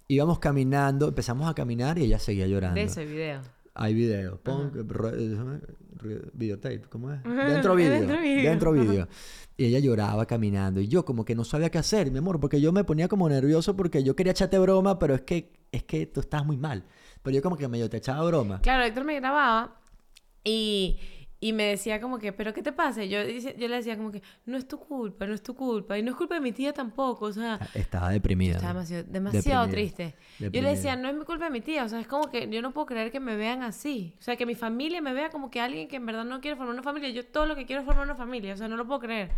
[0.06, 2.76] Íbamos caminando, empezamos a caminar y ella seguía llorando.
[2.76, 3.40] De ese video.
[3.74, 4.38] Hay video.
[4.40, 4.70] Pon,
[6.34, 7.20] videotape, ¿cómo es?
[7.24, 8.06] Dentro video.
[8.06, 9.08] Dentro video.
[9.56, 10.80] Y ella lloraba caminando.
[10.80, 13.28] Y yo como que no sabía qué hacer, mi amor, porque yo me ponía como
[13.28, 16.84] nervioso porque yo quería echarte broma, pero es que, es que tú estabas muy mal.
[17.24, 18.60] Pero yo como que medio te echaba broma.
[18.60, 19.80] Claro, Héctor me grababa
[20.44, 21.00] y
[21.42, 23.02] y me decía como que, ¿pero qué te pasa?
[23.02, 25.98] yo, yo le decía como que, no es tu culpa, no es tu culpa.
[25.98, 27.58] Y no es culpa de mi tía tampoco, o sea...
[27.74, 28.58] Estaba deprimida.
[28.58, 30.14] Estaba demasiado, demasiado triste.
[30.38, 32.48] Yo le decía, no es mi culpa de mi tía, o sea, es como que
[32.48, 34.14] yo no puedo creer que me vean así.
[34.20, 36.56] O sea, que mi familia me vea como que alguien que en verdad no quiere
[36.56, 37.10] formar una familia.
[37.10, 39.32] Yo todo lo que quiero es formar una familia, o sea, no lo puedo creer.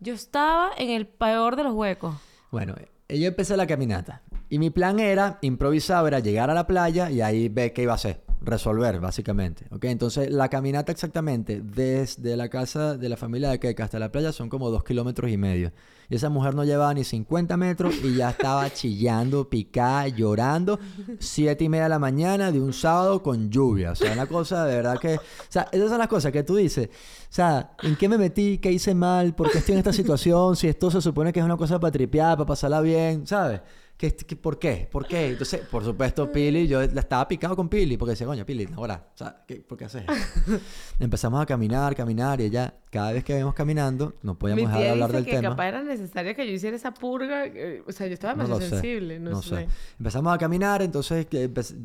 [0.00, 2.16] Yo estaba en el peor de los huecos.
[2.52, 2.74] Bueno,
[3.06, 4.22] ella empezó la caminata.
[4.48, 7.92] Y mi plan era, improvisar, era llegar a la playa y ahí ver qué iba
[7.92, 9.66] a hacer resolver, básicamente.
[9.70, 9.84] ¿Ok?
[9.84, 14.32] Entonces, la caminata exactamente desde la casa de la familia de Keka hasta la playa
[14.32, 15.72] son como dos kilómetros y medio.
[16.08, 20.78] Y esa mujer no llevaba ni 50 metros y ya estaba chillando, picada, llorando.
[21.18, 23.92] Siete y media de la mañana de un sábado con lluvia.
[23.92, 25.16] O sea, una cosa de verdad que...
[25.16, 26.88] O sea, esas son las cosas que tú dices.
[26.88, 28.58] O sea, ¿en qué me metí?
[28.58, 29.34] ¿Qué hice mal?
[29.34, 30.56] ¿Por qué estoy en esta situación?
[30.56, 33.60] Si esto se supone que es una cosa para tripear, para pasarla bien, ¿sabes?
[33.96, 34.88] ¿Qué, por qué?
[34.90, 35.28] ¿Por qué?
[35.28, 39.10] Entonces, por supuesto, Pili, yo la estaba picado con Pili, porque decía, coño, Pili, ahora,
[39.14, 40.04] o sea, ¿por qué haces?
[40.98, 44.90] Empezamos a caminar, caminar, y ella, cada vez que íbamos caminando, no podíamos dejar de
[44.90, 45.50] hablar del que tema.
[45.50, 47.46] capaz era necesario que yo hiciera esa purga,
[47.88, 49.66] o sea, yo estaba más sensible, no, sé.
[49.98, 51.26] Empezamos a caminar, entonces,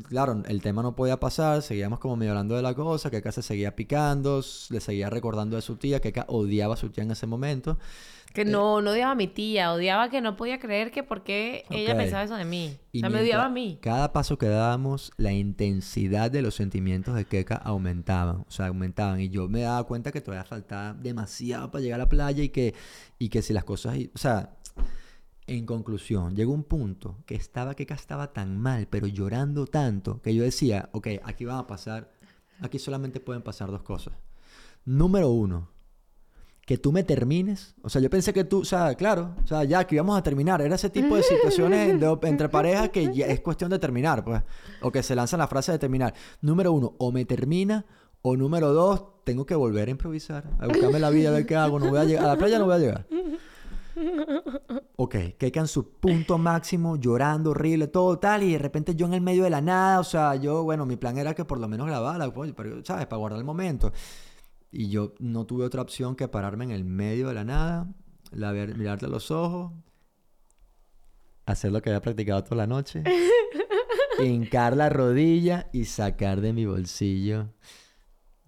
[0.08, 3.32] claro, el tema no podía pasar, seguíamos como medio hablando de la cosa, que acá
[3.32, 7.02] se seguía picando, le seguía recordando de su tía, que acá odiaba a su tía
[7.02, 7.76] en ese momento.
[8.32, 11.64] Que no, no odiaba a mi tía, odiaba que no podía creer que por qué
[11.68, 12.76] ella pensaba eso de mí.
[12.94, 13.78] o sea, me odiaba a mí.
[13.82, 19.20] Cada paso que dábamos, la intensidad de los sentimientos de Keka aumentaban, o sea, aumentaban.
[19.20, 22.48] Y yo me daba cuenta que todavía faltaba demasiado para llegar a la playa y
[22.48, 22.74] que,
[23.18, 24.56] y que si las cosas, o sea,
[25.46, 30.34] en conclusión, llegó un punto que estaba Keka estaba tan mal, pero llorando tanto, que
[30.34, 32.12] yo decía, ok, aquí van a pasar,
[32.60, 34.14] aquí solamente pueden pasar dos cosas.
[34.84, 35.68] Número uno,
[36.70, 37.74] que tú me termines.
[37.82, 40.22] O sea, yo pensé que tú, o sea, claro, o sea, ya que íbamos a
[40.22, 40.62] terminar.
[40.62, 44.40] Era ese tipo de situaciones entre parejas que ya es cuestión de terminar, pues.
[44.80, 46.14] O que se lanzan la frase de terminar.
[46.40, 47.86] Número uno, o me termina,
[48.22, 51.56] o número dos, tengo que volver a improvisar, a buscarme la vida, a ver qué
[51.56, 51.78] hago.
[51.78, 53.06] No voy a llegar, a la playa no voy a llegar.
[54.96, 59.14] Ok, que en su punto máximo, llorando, horrible, todo tal, y de repente yo en
[59.14, 61.68] el medio de la nada, o sea, yo, bueno, mi plan era que por lo
[61.68, 62.52] menos grabara, pues,
[62.84, 63.06] ¿sabes?
[63.06, 63.92] Para guardar el momento.
[64.70, 67.88] Y yo no tuve otra opción que pararme en el medio de la nada,
[68.30, 69.72] la ver, mirarte a los ojos,
[71.46, 73.02] hacer lo que había practicado toda la noche,
[74.22, 77.48] hincar la rodilla y sacar de mi bolsillo.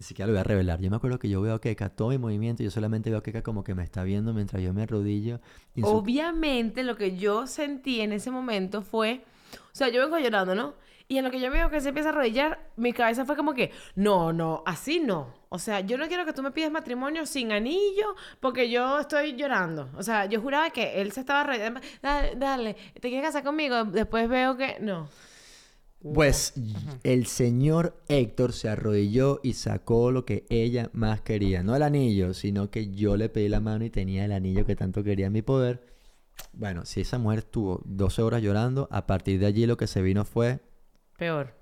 [0.02, 0.80] Ni siquiera lo voy a revelar.
[0.80, 3.22] Yo me acuerdo que yo veo a Keka, todo mi movimiento, yo solamente veo a
[3.22, 5.38] Keka como que me está viendo mientras yo me arrodillo.
[5.80, 10.74] Obviamente lo que yo sentí en ese momento fue, o sea, yo vengo llorando, ¿no?
[11.06, 13.54] Y en lo que yo veo que se empieza a arrodillar, mi cabeza fue como
[13.54, 15.32] que, no, no, así no.
[15.50, 19.36] O sea, yo no quiero que tú me pidas matrimonio sin anillo porque yo estoy
[19.36, 19.88] llorando.
[19.96, 21.80] O sea, yo juraba que él se estaba arrodillando.
[22.02, 23.84] Dale, dale, ¿te quieres casar conmigo?
[23.84, 25.08] Después veo que no.
[26.02, 26.54] Pues
[27.04, 31.62] el señor Héctor se arrodilló y sacó lo que ella más quería.
[31.62, 34.74] No el anillo, sino que yo le pedí la mano y tenía el anillo que
[34.74, 35.86] tanto quería en mi poder.
[36.52, 40.02] Bueno, si esa mujer estuvo 12 horas llorando, a partir de allí lo que se
[40.02, 40.60] vino fue
[41.16, 41.54] Peor.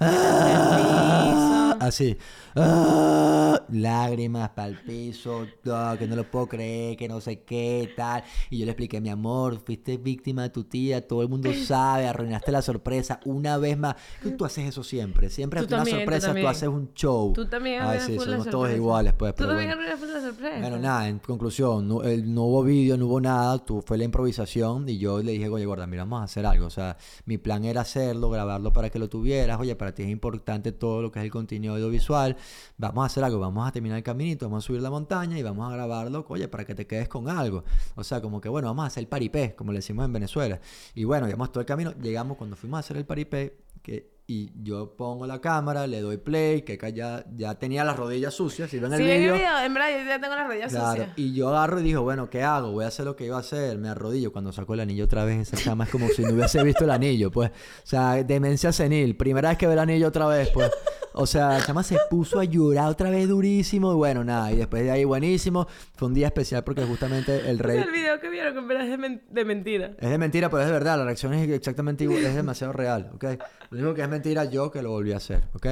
[0.00, 2.16] Ah, así.
[2.54, 8.24] Ah, lágrimas para el piso, que no lo puedo creer, que no sé qué, tal.
[8.50, 12.06] Y yo le expliqué, mi amor, fuiste víctima de tu tía, todo el mundo sabe,
[12.06, 13.96] arruinaste la sorpresa una vez más.
[14.36, 17.32] Tú haces eso siempre, siempre es una sorpresa tú, haces un show.
[17.32, 19.34] Tú también Ay, sí, somos todos iguales, pues.
[19.34, 20.60] Tú también arruinaste la sorpresa.
[20.60, 24.88] Bueno, nada, en conclusión, no, no hubo vídeo, no hubo nada, tú, fue la improvisación
[24.88, 26.66] y yo le dije, oye, gorda, mira, vamos a hacer algo.
[26.66, 29.60] O sea, mi plan era hacerlo, grabarlo para que lo tuvieras.
[29.60, 32.36] Oye, para ti es importante todo lo que es el contenido audiovisual
[32.78, 35.42] vamos a hacer algo, vamos a terminar el caminito, vamos a subir la montaña y
[35.42, 37.64] vamos a grabarlo, oye, para que te quedes con algo.
[37.94, 40.60] O sea, como que bueno, vamos a hacer el paripé, como le decimos en Venezuela.
[40.94, 44.50] Y bueno, llegamos todo el camino, llegamos cuando fuimos a hacer el paripé, que, y
[44.62, 48.78] yo pongo la cámara, le doy play, que ya, ya tenía las rodillas sucias, si
[48.78, 49.34] ven el Sí, video.
[49.36, 51.10] en verdad yo ya tengo las rodillas Claro, sucias.
[51.16, 52.72] y yo agarro y digo, bueno, ¿qué hago?
[52.72, 54.32] Voy a hacer lo que iba a hacer, me arrodillo.
[54.32, 56.90] Cuando saco el anillo otra vez, esa chama es como si no hubiese visto el
[56.90, 57.50] anillo, pues.
[57.50, 60.70] O sea, demencia senil, primera vez que ve el anillo otra vez, pues.
[61.14, 64.56] O sea, la chama se puso a llorar otra vez durísimo y bueno, nada, y
[64.56, 65.66] después de ahí buenísimo.
[65.94, 67.76] Fue un día especial porque justamente el rey...
[67.76, 69.90] sea, el video que vieron que en verdad es de, men- de mentira.
[70.00, 70.96] Es de mentira, pero es de verdad.
[70.96, 72.24] La reacción es exactamente igual.
[72.24, 73.24] Es demasiado real, ¿ok?
[73.68, 75.66] Lo único que es mentira yo que lo volví a hacer, ¿ok?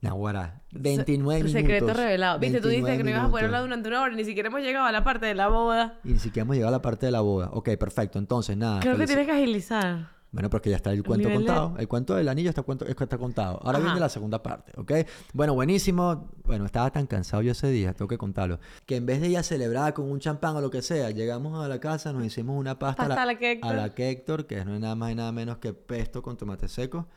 [0.00, 0.62] Nahuara.
[0.72, 1.52] 29 minutos.
[1.60, 2.38] Secreto revelado.
[2.38, 4.60] Viste, tú dijiste que no ibas a poder hablar durante una hora, ni siquiera hemos
[4.60, 5.98] llegado a la parte de la boda.
[6.04, 7.50] Y ni siquiera hemos llegado a la parte de la boda.
[7.52, 8.18] Ok, perfecto.
[8.20, 8.78] Entonces, nada.
[8.80, 10.16] Creo que tienes que agilizar.
[10.30, 11.74] Bueno, porque ya está el cuento nivel de- contado.
[11.78, 13.58] El cuento del anillo está, cuento, está contado.
[13.64, 13.86] Ahora Ajá.
[13.86, 14.92] viene la segunda parte, ¿ok?
[15.32, 16.30] Bueno, buenísimo.
[16.44, 18.60] Bueno, estaba tan cansado yo ese día, tengo que contarlo.
[18.84, 21.64] Que en vez de ir a celebrar con un champán o lo que sea, llegamos
[21.64, 23.72] a la casa, nos hicimos una pasta, Pasta a la Hector.
[23.72, 26.68] a la Hector, que no es nada más y nada menos que pesto con tomate
[26.68, 27.08] seco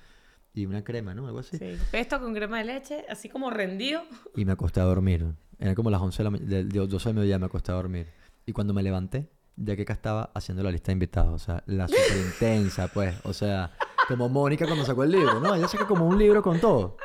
[0.53, 1.27] y una crema, ¿no?
[1.27, 1.57] Algo así.
[1.57, 1.77] Sí.
[1.91, 4.03] Pesto con crema de leche, así como rendido.
[4.35, 5.33] Y me acosté a dormir.
[5.59, 7.75] Era como las 11 de la mañana, de, de 12 de mediodía me acosté a
[7.75, 8.07] dormir.
[8.45, 11.63] Y cuando me levanté, ya que acá estaba haciendo la lista de invitados, o sea,
[11.67, 13.71] la super intensa, pues, o sea,
[14.07, 15.53] como Mónica cuando sacó el libro, ¿no?
[15.55, 16.97] Ella saca como un libro con todo.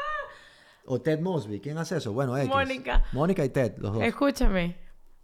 [0.87, 2.13] O Ted Mosby, ¿quién hace eso?
[2.13, 2.49] Bueno, X.
[2.49, 3.05] Mónica.
[3.13, 4.03] Mónica y Ted, los dos.
[4.03, 4.77] Escúchame,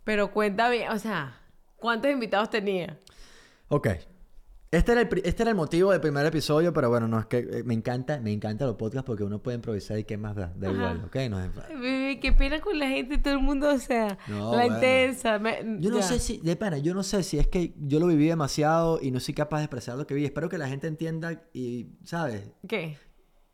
[0.04, 1.40] pero cuenta bien, o sea,
[1.76, 2.98] ¿cuántos invitados tenía?
[3.68, 3.88] Ok.
[4.72, 7.38] Este era, el, este era el motivo del primer episodio, pero bueno, no es que
[7.40, 10.50] eh, me encanta, me encanta los podcasts porque uno puede improvisar y qué más da,
[10.56, 10.76] da Ajá.
[10.78, 11.16] igual, ¿ok?
[11.28, 14.62] No es- bebé, qué pena con la gente, todo el mundo, o sea, No, la
[14.62, 14.74] bueno.
[14.76, 15.38] intensa.
[15.38, 16.02] me- Yo no ya.
[16.04, 19.10] sé si, de pana, yo no sé si es que yo lo viví demasiado y
[19.10, 20.24] no soy capaz de expresar lo que vi.
[20.24, 22.50] Espero que la gente entienda y, ¿sabes?
[22.66, 22.96] ¿Qué?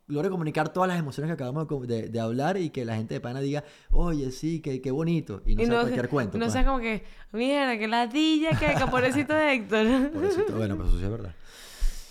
[0.09, 3.39] Logre comunicar todas las emociones que acabamos de hablar y que la gente de pana
[3.39, 5.41] diga, oye, sí, qué, qué bonito.
[5.45, 6.37] Y no sea cualquier cuento.
[6.37, 6.53] No pues.
[6.53, 10.11] sea como que, mierda, que ladilla, que caporecito de Héctor.
[10.13, 10.55] Pobrecito.
[10.55, 11.35] Bueno, pues eso sí es verdad.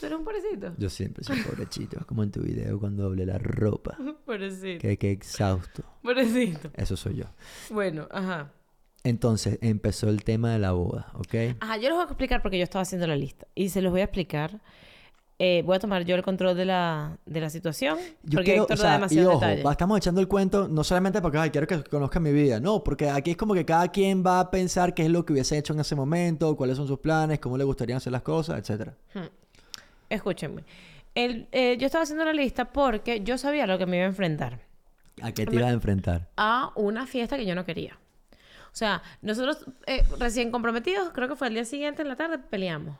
[0.00, 0.72] ¿Tú eres un pobrecito?
[0.78, 3.96] Yo siempre soy pobrecito, como en tu video cuando doblé la ropa.
[4.24, 4.80] Pobrecito.
[4.80, 5.82] Qué, qué exhausto.
[6.02, 6.70] Pobrecito.
[6.74, 7.24] Eso soy yo.
[7.70, 8.52] Bueno, ajá.
[9.02, 11.56] Entonces, empezó el tema de la boda, ¿ok?
[11.60, 13.48] Ajá, yo les voy a explicar porque yo estaba haciendo la lista.
[13.54, 14.60] Y se los voy a explicar.
[15.40, 17.96] Eh, voy a tomar yo el control de la, de la situación.
[18.24, 21.22] Yo porque quiero, Héctor o da sea, y ojo, estamos echando el cuento no solamente
[21.22, 24.24] porque ay, quiero que conozcan mi vida, no, porque aquí es como que cada quien
[24.26, 26.98] va a pensar qué es lo que hubiese hecho en ese momento, cuáles son sus
[26.98, 28.94] planes, cómo le gustaría hacer las cosas, etcétera.
[30.10, 30.64] Escúchenme.
[31.14, 34.08] El, eh, yo estaba haciendo la lista porque yo sabía lo que me iba a
[34.08, 34.58] enfrentar.
[35.22, 36.28] ¿A qué te ibas a enfrentar?
[36.36, 37.96] A una fiesta que yo no quería.
[38.72, 42.38] O sea, nosotros eh, recién comprometidos, creo que fue el día siguiente en la tarde,
[42.38, 42.96] peleamos.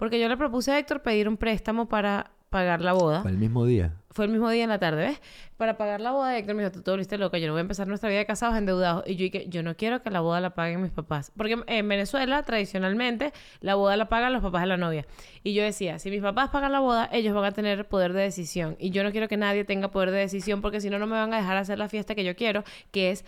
[0.00, 3.20] Porque yo le propuse a Héctor pedir un préstamo para pagar la boda.
[3.20, 3.92] Fue el mismo día.
[4.12, 5.20] Fue el mismo día en la tarde, ¿ves?
[5.58, 7.60] Para pagar la boda Héctor me dijo, tú te volviste loca, yo no voy a
[7.60, 9.04] empezar nuestra vida de casados endeudados.
[9.06, 11.32] Y yo dije, yo no quiero que la boda la paguen mis papás.
[11.36, 15.06] Porque en Venezuela, tradicionalmente, la boda la pagan los papás de la novia.
[15.44, 18.22] Y yo decía, si mis papás pagan la boda, ellos van a tener poder de
[18.22, 18.76] decisión.
[18.80, 21.16] Y yo no quiero que nadie tenga poder de decisión porque si no, no me
[21.16, 23.26] van a dejar hacer la fiesta que yo quiero, que es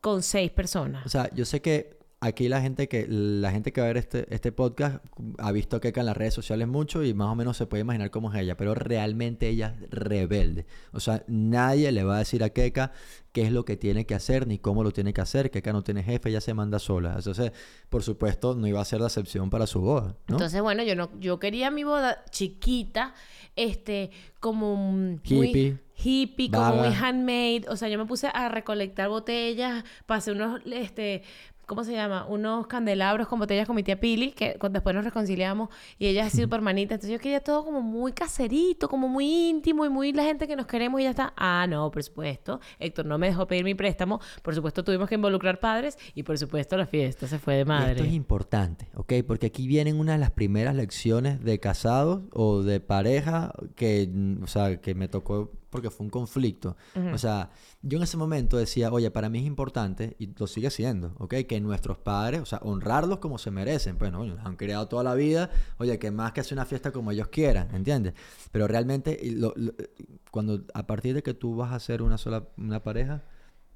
[0.00, 1.04] con seis personas.
[1.04, 3.98] O sea, yo sé que aquí la gente que la gente que va a ver
[3.98, 5.04] este, este podcast
[5.38, 7.82] ha visto a Keka en las redes sociales mucho y más o menos se puede
[7.82, 10.66] imaginar cómo es ella, pero realmente ella es rebelde.
[10.92, 12.92] O sea, nadie le va a decir a Keka
[13.32, 15.50] qué es lo que tiene que hacer ni cómo lo tiene que hacer.
[15.50, 17.14] Keka no tiene jefe, ella se manda sola.
[17.16, 17.52] Entonces,
[17.90, 20.36] por supuesto, no iba a ser la excepción para su boda, ¿no?
[20.36, 23.14] Entonces, bueno, yo no, yo quería mi boda chiquita,
[23.54, 24.10] este,
[24.40, 25.36] como Hippie.
[25.36, 27.64] muy hippie, como muy handmade.
[27.68, 31.22] O sea, yo me puse a recolectar botellas, pasé unos, este,
[31.66, 32.26] ¿cómo se llama?
[32.26, 36.32] Unos candelabros con botellas con mi tía Pili, que después nos reconciliamos y ella es
[36.32, 36.94] súper manita.
[36.94, 40.56] Entonces yo quería todo como muy caserito, como muy íntimo y muy la gente que
[40.56, 41.32] nos queremos y ya está.
[41.36, 42.60] Ah, no, por supuesto.
[42.78, 44.20] Héctor no me dejó pedir mi préstamo.
[44.42, 47.64] Por supuesto, tuvimos que involucrar padres y por supuesto la fiesta se fue de Y
[47.64, 47.92] madre.
[47.92, 49.14] Esto es importante, ¿ok?
[49.26, 54.10] Porque aquí vienen una de las primeras lecciones de casados o de pareja que,
[54.42, 56.76] o sea, que me tocó porque fue un conflicto.
[57.12, 57.50] O sea,
[57.82, 61.34] yo en ese momento decía, oye, para mí es importante, y lo sigue siendo, ¿ok?
[61.48, 63.96] Que nuestros padres, o sea, honrarlos como se merecen.
[63.98, 64.24] Pues, ¿no?
[64.24, 67.26] Nos han criado toda la vida, oye, que más que hacer una fiesta como ellos
[67.26, 68.14] quieran, ¿entiendes?
[68.52, 69.72] Pero realmente, lo- lo-
[70.30, 73.24] cuando a partir de que tú vas a ser una sola, una pareja,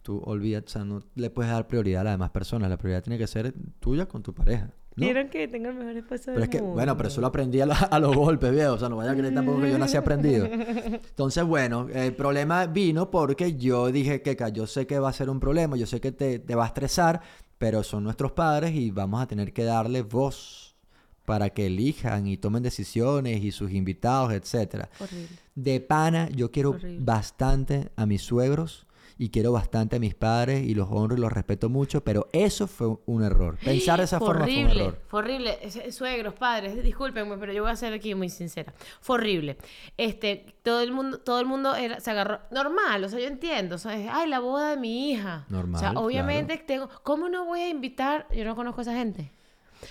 [0.03, 2.71] tú olvidas, o sea, no le puedes dar prioridad a las demás personas.
[2.71, 4.71] La prioridad tiene que ser tuya con tu pareja.
[4.99, 5.07] ¿No?
[5.07, 6.75] Vieron que tengo el mejor esposo Pero del es que, mundo.
[6.75, 8.75] bueno, pero eso lo aprendí a, lo- a los golpes, viejo.
[8.75, 10.47] O sea, no vaya a creer tampoco que yo nací aprendido.
[10.51, 15.31] Entonces, bueno, el problema vino porque yo dije que yo sé que va a ser
[15.31, 17.21] un problema, yo sé que te, te va a estresar,
[17.59, 20.77] pero son nuestros padres y vamos a tener que darle voz
[21.25, 24.89] para que elijan y tomen decisiones y sus invitados, etcétera.
[24.99, 25.29] Horrible.
[25.55, 26.99] De pana, yo quiero Horrible.
[27.05, 28.87] bastante a mis suegros
[29.19, 32.69] y quiero bastante a mis padres y los honro y los respeto mucho, pero eso
[32.69, 33.59] fue un error.
[33.65, 35.03] Pensar de esa forma horrible, fue un error.
[35.09, 35.93] Fue horrible.
[35.93, 38.73] Suegros, padres, discúlpenme, pero yo voy a ser aquí muy sincera.
[39.01, 39.59] Fue horrible.
[39.97, 42.41] Este, todo el mundo, todo el mundo era, se agarró.
[42.51, 43.75] Normal, o sea, yo entiendo.
[43.75, 45.47] O sea, es, ay, la boda de mi hija.
[45.49, 46.07] Normal, O sea, claro.
[46.07, 46.89] obviamente tengo.
[47.03, 48.27] ¿Cómo no voy a invitar?
[48.33, 49.33] Yo no conozco a esa gente.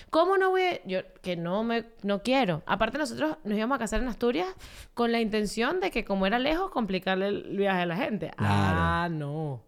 [0.10, 0.84] ¿Cómo no voy a.?
[0.86, 1.86] Yo, que no me.
[2.04, 2.64] No quiero.
[2.66, 4.48] Aparte, nosotros nos íbamos a casar en Asturias
[4.94, 8.32] con la intención de que, como era lejos, complicarle el viaje a la gente.
[8.38, 9.64] Ah, no.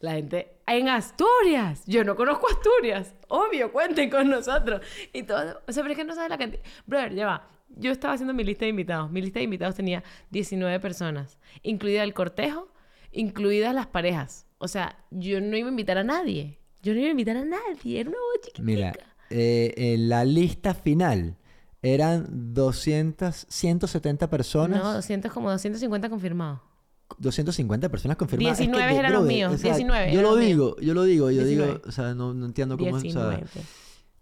[0.00, 1.84] La gente en Asturias.
[1.86, 3.14] Yo no conozco Asturias.
[3.28, 4.82] Obvio, cuenten con nosotros.
[5.12, 5.62] Y todo.
[5.66, 6.62] O sea, pero es que no sabes la cantidad.
[6.86, 7.48] Brother, ya va.
[7.76, 9.10] Yo estaba haciendo mi lista de invitados.
[9.10, 12.68] Mi lista de invitados tenía 19 personas, incluida el cortejo,
[13.12, 14.46] incluidas las parejas.
[14.58, 16.58] O sea, yo no iba a invitar a nadie.
[16.82, 18.00] Yo no iba a invitar a nadie.
[18.00, 18.62] Era una chiquitica.
[18.62, 18.92] Mira,
[19.30, 21.36] eh, en la lista final
[21.82, 24.82] eran 200, 170 personas.
[24.82, 26.60] No, 200 como 250 confirmados.
[27.18, 28.58] 250 personas confirmadas.
[28.58, 31.44] 19 que, eran los míos, o sea, 19 Yo lo digo, yo lo digo, yo
[31.44, 31.88] digo, 19.
[31.88, 33.44] o sea, no, no entiendo cómo, o sea, 19.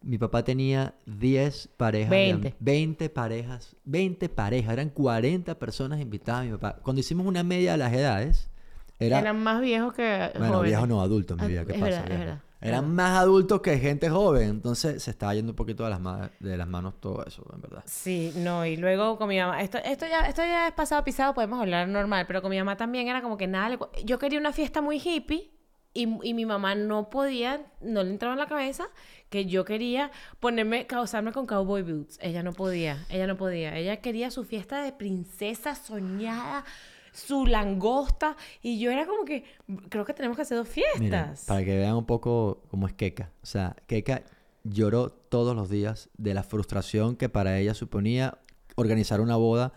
[0.02, 2.56] mi papá tenía 10 parejas, de am- 20.
[2.58, 6.80] 20 parejas, 20 parejas, eran 40 personas invitadas a mi papá.
[6.82, 8.50] Cuando hicimos una media de las edades,
[8.98, 10.70] era, Eran más viejos que bueno, jóvenes.
[10.72, 11.90] viejos no, adultos, mi Ah, vida, ¿qué es pasa?
[12.02, 15.56] verdad, es verdad, es Eran más adultos que gente joven, entonces se estaba yendo un
[15.56, 17.82] poquito de las, ma- de las manos todo eso, en verdad.
[17.86, 21.34] Sí, no, y luego con mi mamá, esto, esto, ya, esto ya es pasado pisado,
[21.34, 24.38] podemos hablar normal, pero con mi mamá también era como que nada, le yo quería
[24.38, 25.50] una fiesta muy hippie
[25.94, 28.86] y, y mi mamá no podía, no le entraba en la cabeza
[29.28, 30.10] que yo quería
[30.40, 34.82] ponerme, causarme con cowboy boots, ella no podía, ella no podía, ella quería su fiesta
[34.82, 36.64] de princesa soñada,
[37.12, 39.44] su langosta, y yo era como que,
[39.88, 41.44] creo que tenemos que hacer dos fiestas.
[41.46, 43.30] Para que vean un poco cómo es Keka.
[43.42, 44.22] O sea, Keka
[44.64, 48.38] lloró todos los días de la frustración que para ella suponía
[48.76, 49.72] organizar una boda.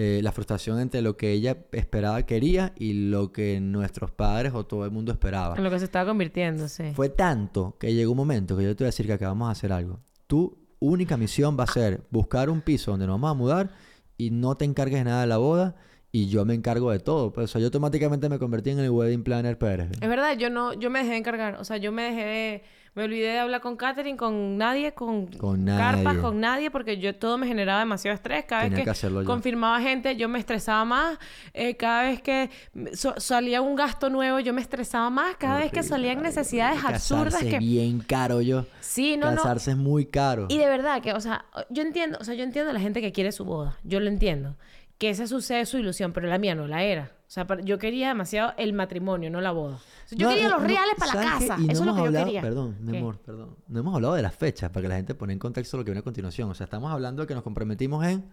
[0.00, 4.64] eh, la frustración entre lo que ella esperaba, quería y lo que nuestros padres o
[4.64, 5.56] todo el mundo esperaba.
[5.56, 6.92] En lo que se estaba convirtiendo, sí.
[6.94, 9.48] Fue tanto que llegó un momento que yo te voy a decir que acá vamos
[9.48, 9.98] a hacer algo.
[10.28, 13.70] Tu única misión va a ser buscar un piso donde nos vamos a mudar
[14.16, 15.74] y no te encargues de nada de la boda
[16.10, 17.32] y yo me encargo de todo.
[17.32, 19.90] Pues, o sea, yo automáticamente me convertí en el wedding planner Pérez.
[20.00, 21.56] Es verdad, yo no, yo me dejé de encargar.
[21.56, 22.62] O sea, yo me dejé de,
[22.94, 27.14] me olvidé de hablar con Katherine, con nadie, con, Con carpas, con nadie, porque yo
[27.14, 28.46] todo me generaba demasiado estrés.
[28.46, 31.18] Cada Tenía vez que confirmaba gente, yo me estresaba más.
[31.52, 32.48] Eh, cada vez que
[32.94, 35.36] so- salía un gasto nuevo, yo me estresaba más.
[35.36, 37.58] Cada vez que salían necesidades absurdas que.
[37.58, 38.64] bien caro yo.
[38.80, 39.36] Sí, no, no.
[39.36, 40.46] Casarse es muy caro.
[40.48, 43.02] Y de verdad que, o sea, yo entiendo, o sea, yo entiendo a la gente
[43.02, 43.76] que quiere su boda.
[43.84, 44.56] Yo lo entiendo.
[44.98, 47.12] Que esa sucede su ilusión, pero la mía no la era.
[47.28, 49.78] O sea, yo quería demasiado el matrimonio, no la boda.
[50.10, 51.56] Yo No, quería no, los reales para la casa.
[51.58, 52.40] Y no Eso es lo que yo quería.
[52.40, 52.98] Perdón, mi ¿Qué?
[52.98, 53.56] amor, perdón.
[53.68, 55.90] No hemos hablado de las fechas para que la gente pone en contexto lo que
[55.90, 56.50] viene a continuación.
[56.50, 58.28] O sea, estamos hablando de que nos comprometimos en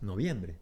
[0.00, 0.58] noviembre,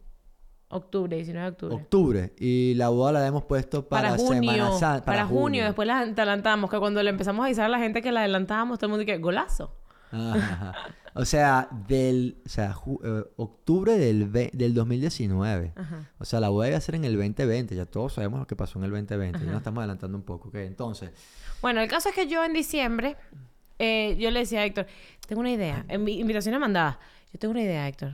[0.69, 1.75] Octubre, 19 de octubre.
[1.75, 2.33] octubre.
[2.37, 4.51] Y la boda la hemos puesto para, para, junio.
[4.51, 5.05] Semana Santa.
[5.05, 5.63] Para, junio.
[5.63, 6.69] Después la adelantamos.
[6.69, 9.05] Que cuando le empezamos a avisar a la gente que la adelantábamos, todo el mundo
[9.05, 9.73] dice, golazo.
[10.11, 10.75] Ajá, ajá.
[11.13, 15.73] O sea, del o sea, eh, octubre del, ve- del 2019.
[15.75, 16.11] Ajá.
[16.19, 17.75] O sea, la iba a ser en el 2020.
[17.75, 19.39] Ya todos sabemos lo que pasó en el 2020.
[19.39, 20.49] Ya nos estamos adelantando un poco.
[20.49, 21.11] Ok, entonces...
[21.61, 23.17] Bueno, el caso es que yo en diciembre,
[23.79, 24.85] eh, yo le decía a Héctor,
[25.27, 25.85] tengo una idea.
[25.87, 26.97] En mi invitaciones mandadas.
[27.33, 28.13] Yo tengo una idea, Héctor.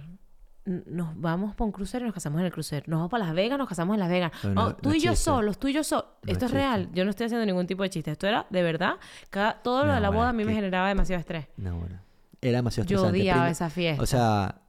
[0.66, 2.86] Nos vamos para un crucero y nos casamos en el crucero.
[2.88, 4.32] Nos vamos para Las Vegas, nos casamos en Las Vegas.
[4.46, 6.06] Oh, no- tú no y yo solos, tú y yo solos.
[6.26, 6.90] Esto es real.
[6.94, 8.12] Yo no estoy haciendo ningún tipo de chiste.
[8.12, 8.94] Esto era de verdad.
[9.30, 11.48] Cada, todo lo de la boda a mí me generaba demasiado estrés.
[11.58, 12.00] No, bueno.
[12.42, 13.20] Era demasiado Yo estresante.
[13.22, 14.04] odiaba Prim- esa fiesta.
[14.04, 14.62] O sea,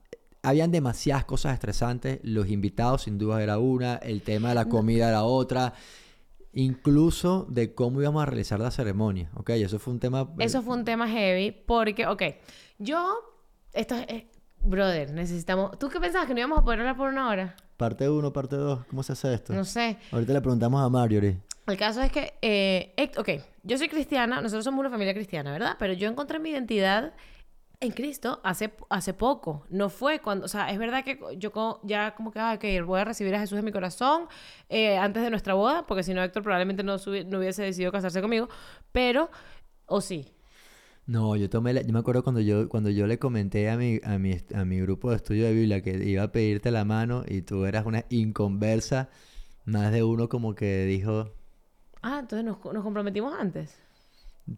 [0.43, 2.19] habían demasiadas cosas estresantes.
[2.23, 3.95] Los invitados, sin duda, era una.
[3.95, 5.73] El tema de la comida era otra.
[6.53, 9.29] Incluso de cómo íbamos a realizar la ceremonia.
[9.35, 10.21] Ok, eso fue un tema.
[10.21, 12.23] eh, Eso fue un tema heavy porque, ok,
[12.79, 13.13] yo,
[13.73, 14.27] esto es, eh,
[14.65, 17.55] brother, necesitamos, ¿tú qué pensabas que no íbamos a poder hablar por una hora?
[17.77, 18.85] Parte 1, parte 2.
[18.89, 19.53] ¿Cómo se hace esto?
[19.53, 19.97] No sé.
[20.11, 21.37] Ahorita le preguntamos a Marjorie.
[21.67, 23.29] El caso es que, eh, ok,
[23.63, 25.75] yo soy cristiana, nosotros somos una familia cristiana, ¿verdad?
[25.79, 27.13] Pero yo encontré mi identidad
[27.79, 29.65] en Cristo hace, hace poco.
[29.69, 32.99] No fue cuando, o sea, es verdad que yo ya como que, ah, ok, voy
[32.99, 34.27] a recibir a Jesús en mi corazón
[34.69, 38.21] eh, antes de nuestra boda, porque si no, Héctor probablemente no, no hubiese decidido casarse
[38.21, 38.47] conmigo,
[38.91, 39.29] pero,
[39.87, 40.34] o sí.
[41.07, 43.99] No, yo tomé la- yo me acuerdo cuando yo cuando yo le comenté a mi
[44.03, 47.23] a mi a mi grupo de estudio de Biblia que iba a pedirte la mano
[47.27, 49.09] y tú eras una inconversa,
[49.65, 51.31] más de uno como que dijo,
[52.01, 53.77] Ah, entonces nos, nos comprometimos antes.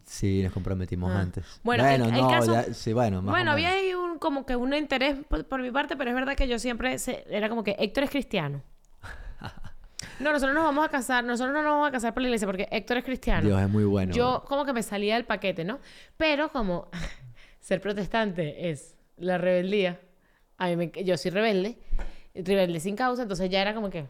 [0.04, 1.20] sí, nos comprometimos Ah.
[1.20, 1.44] antes.
[1.62, 4.56] Bueno, el- el no, caso- ya- sí, bueno, más Bueno, había ahí un, como que
[4.56, 7.62] un interés por, por mi parte, pero es verdad que yo siempre se- era como
[7.62, 8.62] que Héctor es cristiano.
[10.20, 12.46] No, nosotros nos vamos a casar, nosotros no nos vamos a casar por la iglesia
[12.46, 13.46] porque Héctor es cristiano.
[13.46, 14.12] Dios es muy bueno.
[14.12, 15.78] yo como que me salía del paquete, ¿no?
[16.16, 16.88] Pero como
[17.60, 20.00] ser protestante es la rebeldía,
[20.58, 21.78] a mí me- yo soy rebelde,
[22.34, 24.08] rebelde sin causa, entonces ya era como que me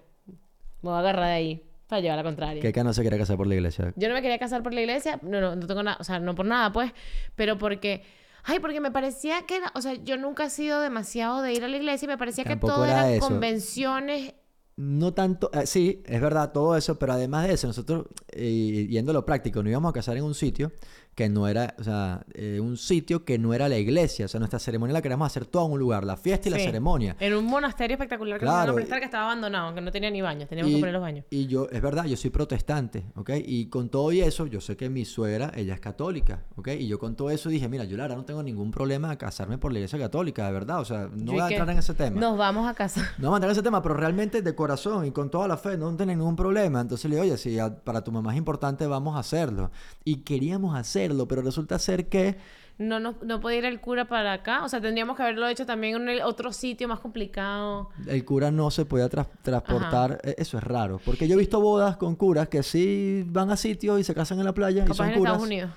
[0.91, 1.65] voy a agarrar de ahí.
[1.89, 2.61] para llevar la contraria.
[2.61, 3.95] Que acá no se quiere casar por la iglesia.
[3.97, 6.19] Yo no me quería casar por la iglesia, no, no, no tengo nada, o sea,
[6.21, 6.93] no por nada, pues,
[7.35, 8.03] pero porque,
[8.45, 11.65] ay, porque me parecía que era, o sea, yo nunca he sido demasiado de ir
[11.65, 13.27] a la iglesia y me parecía que todo era eran eso.
[13.29, 14.35] convenciones.
[14.79, 19.11] No tanto, eh, sí, es verdad todo eso, pero además de eso, nosotros, eh, yendo
[19.11, 20.71] a lo práctico, nos íbamos a casar en un sitio
[21.19, 24.39] que no era, o sea, eh, un sitio que no era la iglesia, o sea,
[24.39, 27.17] nuestra ceremonia la queríamos hacer toda en un lugar, la fiesta y la ceremonia.
[27.19, 30.13] En un monasterio espectacular que Claro, van a prestar que estaba abandonado, que no tenía
[30.13, 31.25] ni baños, teníamos que poner los baños.
[31.29, 33.31] y yo, es verdad, yo soy protestante, ¿ok?
[33.45, 36.69] Y con todo y eso, yo sé que mi suegra, ella es católica, ¿ok?
[36.79, 39.19] Y yo con todo eso dije, mira, yo la verdad no tengo ningún problema a
[39.19, 41.79] casarme por la iglesia católica, de verdad, o sea, no Yo voy a entrar en
[41.79, 42.21] ese tema.
[42.21, 43.03] Nos vamos a casar.
[43.19, 45.57] No vamos a entrar en ese tema, pero realmente de corazón y con toda la
[45.57, 46.81] fe, no tenés ningún problema.
[46.81, 49.73] Entonces le digo, oye, si a- para tu mamá es importante, vamos a hacerlo.
[50.05, 50.77] Y queríamos
[51.09, 52.37] hacerlo, pero resulta ser que
[52.79, 55.67] No, no, no puede ir el cura para acá, o sea, tendríamos que haberlo hecho
[55.67, 57.91] también en el otro sitio más complicado.
[58.07, 60.21] el cura no se podía tras- transportar.
[60.23, 63.57] E- Eso es raro, porque yo he visto bodas con curas que sí van a
[63.57, 65.33] sitios y se casan en la playa y son en curas.
[65.33, 65.71] Estados Unidos.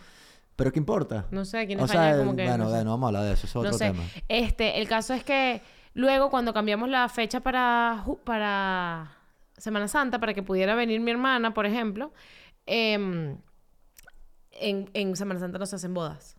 [0.55, 1.25] Pero ¿qué importa?
[1.31, 2.43] No sé, aquí en o España sea, como que...
[2.43, 2.83] bueno, no sé.
[2.83, 3.85] vamos a hablar de eso, es otro no sé.
[3.91, 4.03] tema.
[4.27, 5.61] Este, el caso es que
[5.95, 9.11] luego cuando cambiamos la fecha para, para
[9.57, 12.13] Semana Santa, para que pudiera venir mi hermana, por ejemplo,
[12.67, 13.37] em,
[14.61, 16.37] en, en Semana Santa no se hacen bodas.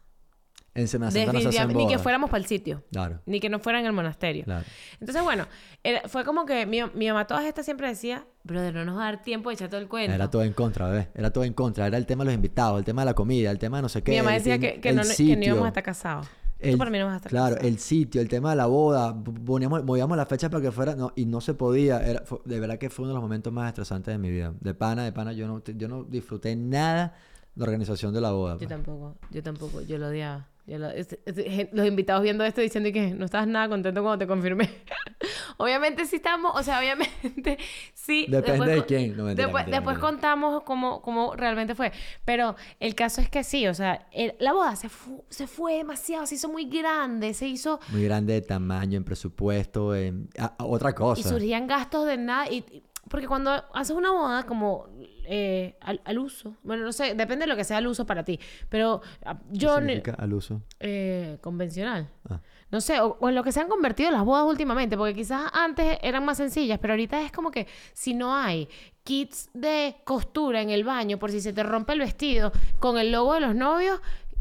[0.75, 2.03] En Semana Santa no se hacen Definitivamente, ni que bodas.
[2.03, 4.45] fuéramos para el sitio, Claro, ni que no fuera en el monasterio.
[4.45, 4.65] claro.
[5.01, 5.47] Entonces, bueno,
[5.85, 9.03] era- fue como que mi, mi mamá todas estas siempre decía, brother, no nos va
[9.03, 10.15] a dar tiempo de echar todo el cuento.
[10.15, 11.09] Era todo en contra, ¿ves?
[11.15, 11.87] Era todo en contra.
[11.87, 13.89] Era el tema de los invitados, el tema de la comida, el tema de no
[13.91, 14.13] sé qué.
[14.13, 16.27] mi mamá decía que, que el no, que no íbamos a estar casados.
[16.27, 18.67] Tú El- para mí no vas a estar Claro, el sitio, el tema de la
[18.67, 19.15] boda,
[19.45, 21.99] poníamos, movíamos la fecha para que fuera, no, y no se podía.
[22.07, 24.55] Era, fue- de verdad que fue uno de los momentos más estresantes de mi vida.
[24.61, 27.15] De pana, de pana, yo no, yo no disfruté nada
[27.55, 28.55] la organización de la boda.
[28.55, 28.69] Yo pues.
[28.69, 30.49] tampoco, yo tampoco, yo lo odiaba.
[30.65, 34.19] Yo lo- es- es- los invitados viendo esto diciendo que no estabas nada contento cuando
[34.19, 34.71] te confirmé.
[35.59, 37.59] obviamente sí estamos, o sea, obviamente
[37.95, 38.27] sí.
[38.29, 39.17] Depende después de quién.
[39.17, 40.11] No, mentira, después mentira, después mentira.
[40.11, 41.93] contamos cómo, cómo realmente fue.
[42.25, 45.75] Pero el caso es que sí, o sea, el- la boda se, fu- se fue
[45.79, 47.81] demasiado, se hizo muy grande, se hizo...
[47.89, 50.29] Muy grande de tamaño, en presupuesto, en...
[50.39, 51.29] ah, ah, otra Y cosa.
[51.29, 52.49] surgían gastos de nada.
[52.51, 54.87] Y, y- porque cuando haces una boda como
[55.25, 58.25] eh, al, al uso, bueno, no sé, depende de lo que sea el uso para
[58.25, 58.39] ti.
[58.69, 59.77] Pero ah, ¿Qué yo...
[59.77, 60.63] significa al uso?
[60.81, 62.09] eh, convencional.
[62.29, 62.41] Ah.
[62.71, 65.51] No sé, o, o en lo que se han convertido las bodas últimamente, porque quizás
[65.53, 68.67] antes eran más sencillas, pero ahorita es como que si no hay
[69.05, 73.13] kits de costura en el baño por si se te rompe el vestido con el
[73.13, 74.01] logo de los novios,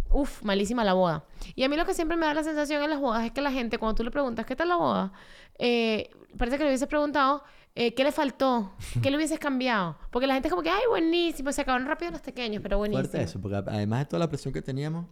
[0.09, 1.25] uff, malísima la boda.
[1.55, 3.41] Y a mí lo que siempre me da la sensación en las bodas es que
[3.41, 5.11] la gente, cuando tú le preguntas, ¿qué tal la boda?
[5.59, 7.43] Eh, parece que le hubieses preguntado,
[7.75, 8.73] eh, ¿qué le faltó?
[9.01, 9.97] ¿Qué le hubieses cambiado?
[10.11, 13.07] Porque la gente es como que, ay, buenísimo, se acabaron rápido los pequeños, pero buenísimo.
[13.07, 15.05] Fuerte eso, porque además de toda la presión que teníamos,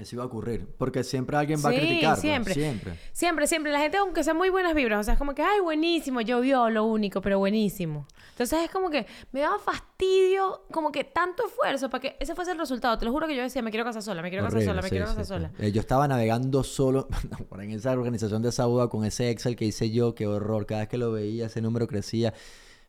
[0.00, 0.66] eso iba a ocurrir.
[0.78, 2.10] Porque siempre alguien va a Sí, criticar.
[2.12, 2.54] pues, siempre.
[2.54, 2.98] Siempre.
[3.12, 3.72] Siempre, siempre.
[3.72, 6.68] La gente, aunque sea muy buenas vibras, o sea, es como que, ay, buenísimo, llovió
[6.70, 8.06] lo único, pero buenísimo.
[8.30, 12.52] Entonces es como que me daba fastidio, como que tanto esfuerzo para que ese fuese
[12.52, 12.96] el resultado.
[12.96, 14.82] Te lo juro que yo decía, me quiero casar sola, me quiero casar Horrible, sola,
[14.82, 15.52] me sí, quiero sí, casar sola.
[15.58, 17.06] Eh, yo estaba navegando solo
[17.50, 20.64] por en esa organización de esa boda con ese Excel que hice yo, qué horror.
[20.64, 22.32] Cada vez que lo veía, ese número crecía.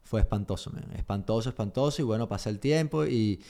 [0.03, 0.89] Fue espantoso, man.
[0.95, 2.01] espantoso, espantoso.
[2.01, 3.41] Y bueno, pasa el tiempo y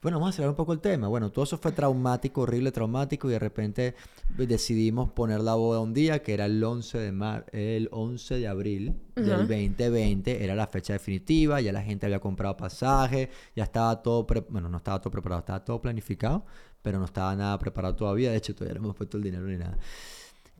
[0.00, 1.08] bueno, vamos a acelerar un poco el tema.
[1.08, 3.28] Bueno, todo eso fue traumático, horrible, traumático.
[3.28, 3.94] Y de repente
[4.36, 8.46] decidimos poner la boda un día, que era el 11 de, mar el 11 de
[8.46, 9.38] abril del Ajá.
[9.38, 10.44] 2020.
[10.44, 14.76] Era la fecha definitiva, ya la gente había comprado pasaje, ya estaba todo, bueno, no
[14.76, 16.46] estaba todo preparado, estaba todo planificado,
[16.80, 18.30] pero no estaba nada preparado todavía.
[18.30, 19.78] De hecho, todavía no hemos puesto el dinero ni nada.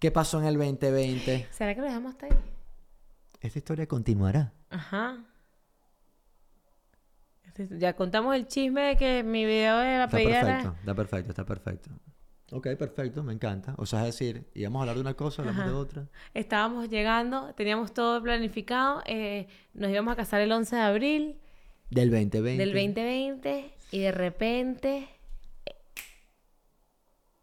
[0.00, 1.48] ¿Qué pasó en el 2020?
[1.52, 2.32] ¿Será que lo dejamos hasta ahí?
[3.40, 4.52] Esta historia continuará.
[4.70, 5.24] Ajá.
[7.70, 10.78] Ya contamos el chisme de que mi video de la Está pedida perfecto, era...
[10.80, 11.90] está perfecto, está perfecto.
[12.50, 13.74] Ok, perfecto, me encanta.
[13.76, 15.70] O sea, es decir, íbamos a hablar de una cosa, hablamos Ajá.
[15.70, 16.08] de otra.
[16.32, 21.36] Estábamos llegando, teníamos todo planificado, eh, nos íbamos a casar el 11 de abril.
[21.90, 22.58] Del 2020.
[22.58, 25.08] del 2020 y de repente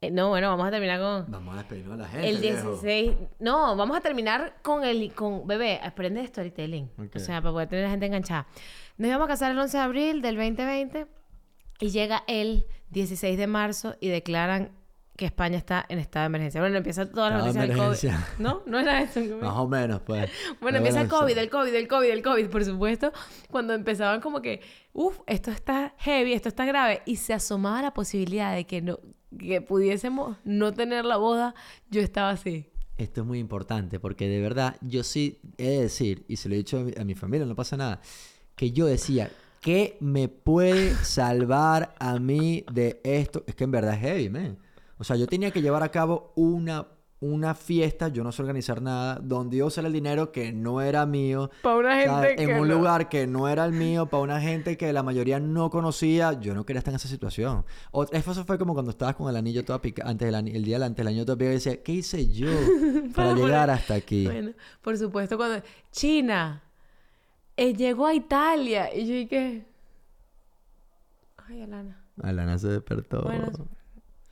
[0.08, 2.30] eh, no bueno vamos a terminar con Vamos a despedirnos a la gente.
[2.30, 2.70] el viejo.
[2.80, 7.51] 16 no vamos a terminar con el con bebé aprende de storytelling o sea para
[7.51, 8.47] poder tener a la gente enganchada
[8.97, 11.08] nos íbamos a casar el 11 de abril del 2020
[11.80, 14.72] y llega el 16 de marzo y declaran
[15.16, 16.59] que España está en estado de emergencia.
[16.59, 18.39] Bueno, empieza todas las noticias del COVID.
[18.39, 18.63] ¿No?
[18.66, 19.22] No era eso.
[19.41, 20.30] Más o menos, pues.
[20.59, 23.13] Bueno, empieza el COVID, el COVID, el COVID, el COVID, por supuesto.
[23.49, 24.61] Cuando empezaban como que,
[24.91, 27.01] uff, esto está heavy, esto está grave.
[27.05, 28.99] Y se asomaba la posibilidad de que, no,
[29.39, 31.55] que pudiésemos no tener la boda.
[31.89, 32.70] Yo estaba así.
[32.97, 36.55] Esto es muy importante porque de verdad yo sí he de decir, y se lo
[36.55, 37.99] he dicho a mi, a mi familia, no pasa nada,
[38.55, 43.43] que yo decía, ¿qué me puede salvar a mí de esto?
[43.47, 44.57] Es que en verdad es heavy, man.
[44.98, 46.88] O sea, yo tenía que llevar a cabo una
[47.22, 50.82] una fiesta, yo no sé organizar nada, donde iba a usar el dinero que no
[50.82, 51.50] era mío.
[51.64, 52.39] Para una gente ¿sabes?
[52.41, 55.02] En que un no- lugar que no era el mío, para una gente que la
[55.02, 57.66] mayoría no conocía, yo no quería estar en esa situación.
[57.91, 60.76] O, eso fue como cuando estabas con el anillo todo pica- antes del el día
[60.78, 62.48] antes del anillo todo picado y decía, ¿qué hice yo
[63.16, 64.26] para llegar hasta aquí?
[64.26, 65.64] Bueno, por supuesto, cuando...
[65.91, 66.62] China
[67.58, 68.93] eh, llegó a Italia.
[68.93, 69.66] Y yo dije...
[71.48, 72.04] Ay, Alana.
[72.22, 73.24] Alana se despertó.
[73.24, 73.52] Bueno,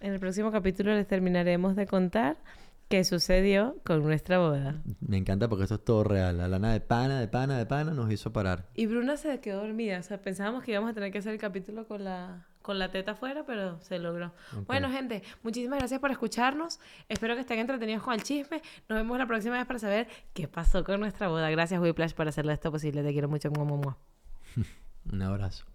[0.03, 2.35] en el próximo capítulo les terminaremos de contar
[2.89, 4.81] qué sucedió con nuestra boda.
[4.99, 6.41] Me encanta porque esto es todo real.
[6.41, 8.67] Alana de pana, de pana, de pana nos hizo parar.
[8.75, 9.99] Y Bruna se quedó dormida.
[9.99, 12.91] O sea, pensábamos que íbamos a tener que hacer el capítulo con la, con la
[12.91, 14.33] teta afuera, pero se logró.
[14.67, 16.81] Bueno, gente, muchísimas gracias por escucharnos.
[17.07, 18.61] Espero que estén entretenidos con el chisme.
[18.89, 21.49] Nos vemos la próxima vez para saber qué pasó con nuestra boda.
[21.49, 23.03] Gracias, Whiplash, por hacerle esto posible.
[23.03, 23.49] Te quiero mucho.
[23.51, 23.97] Mua, mua.
[25.11, 25.72] Un abrazo.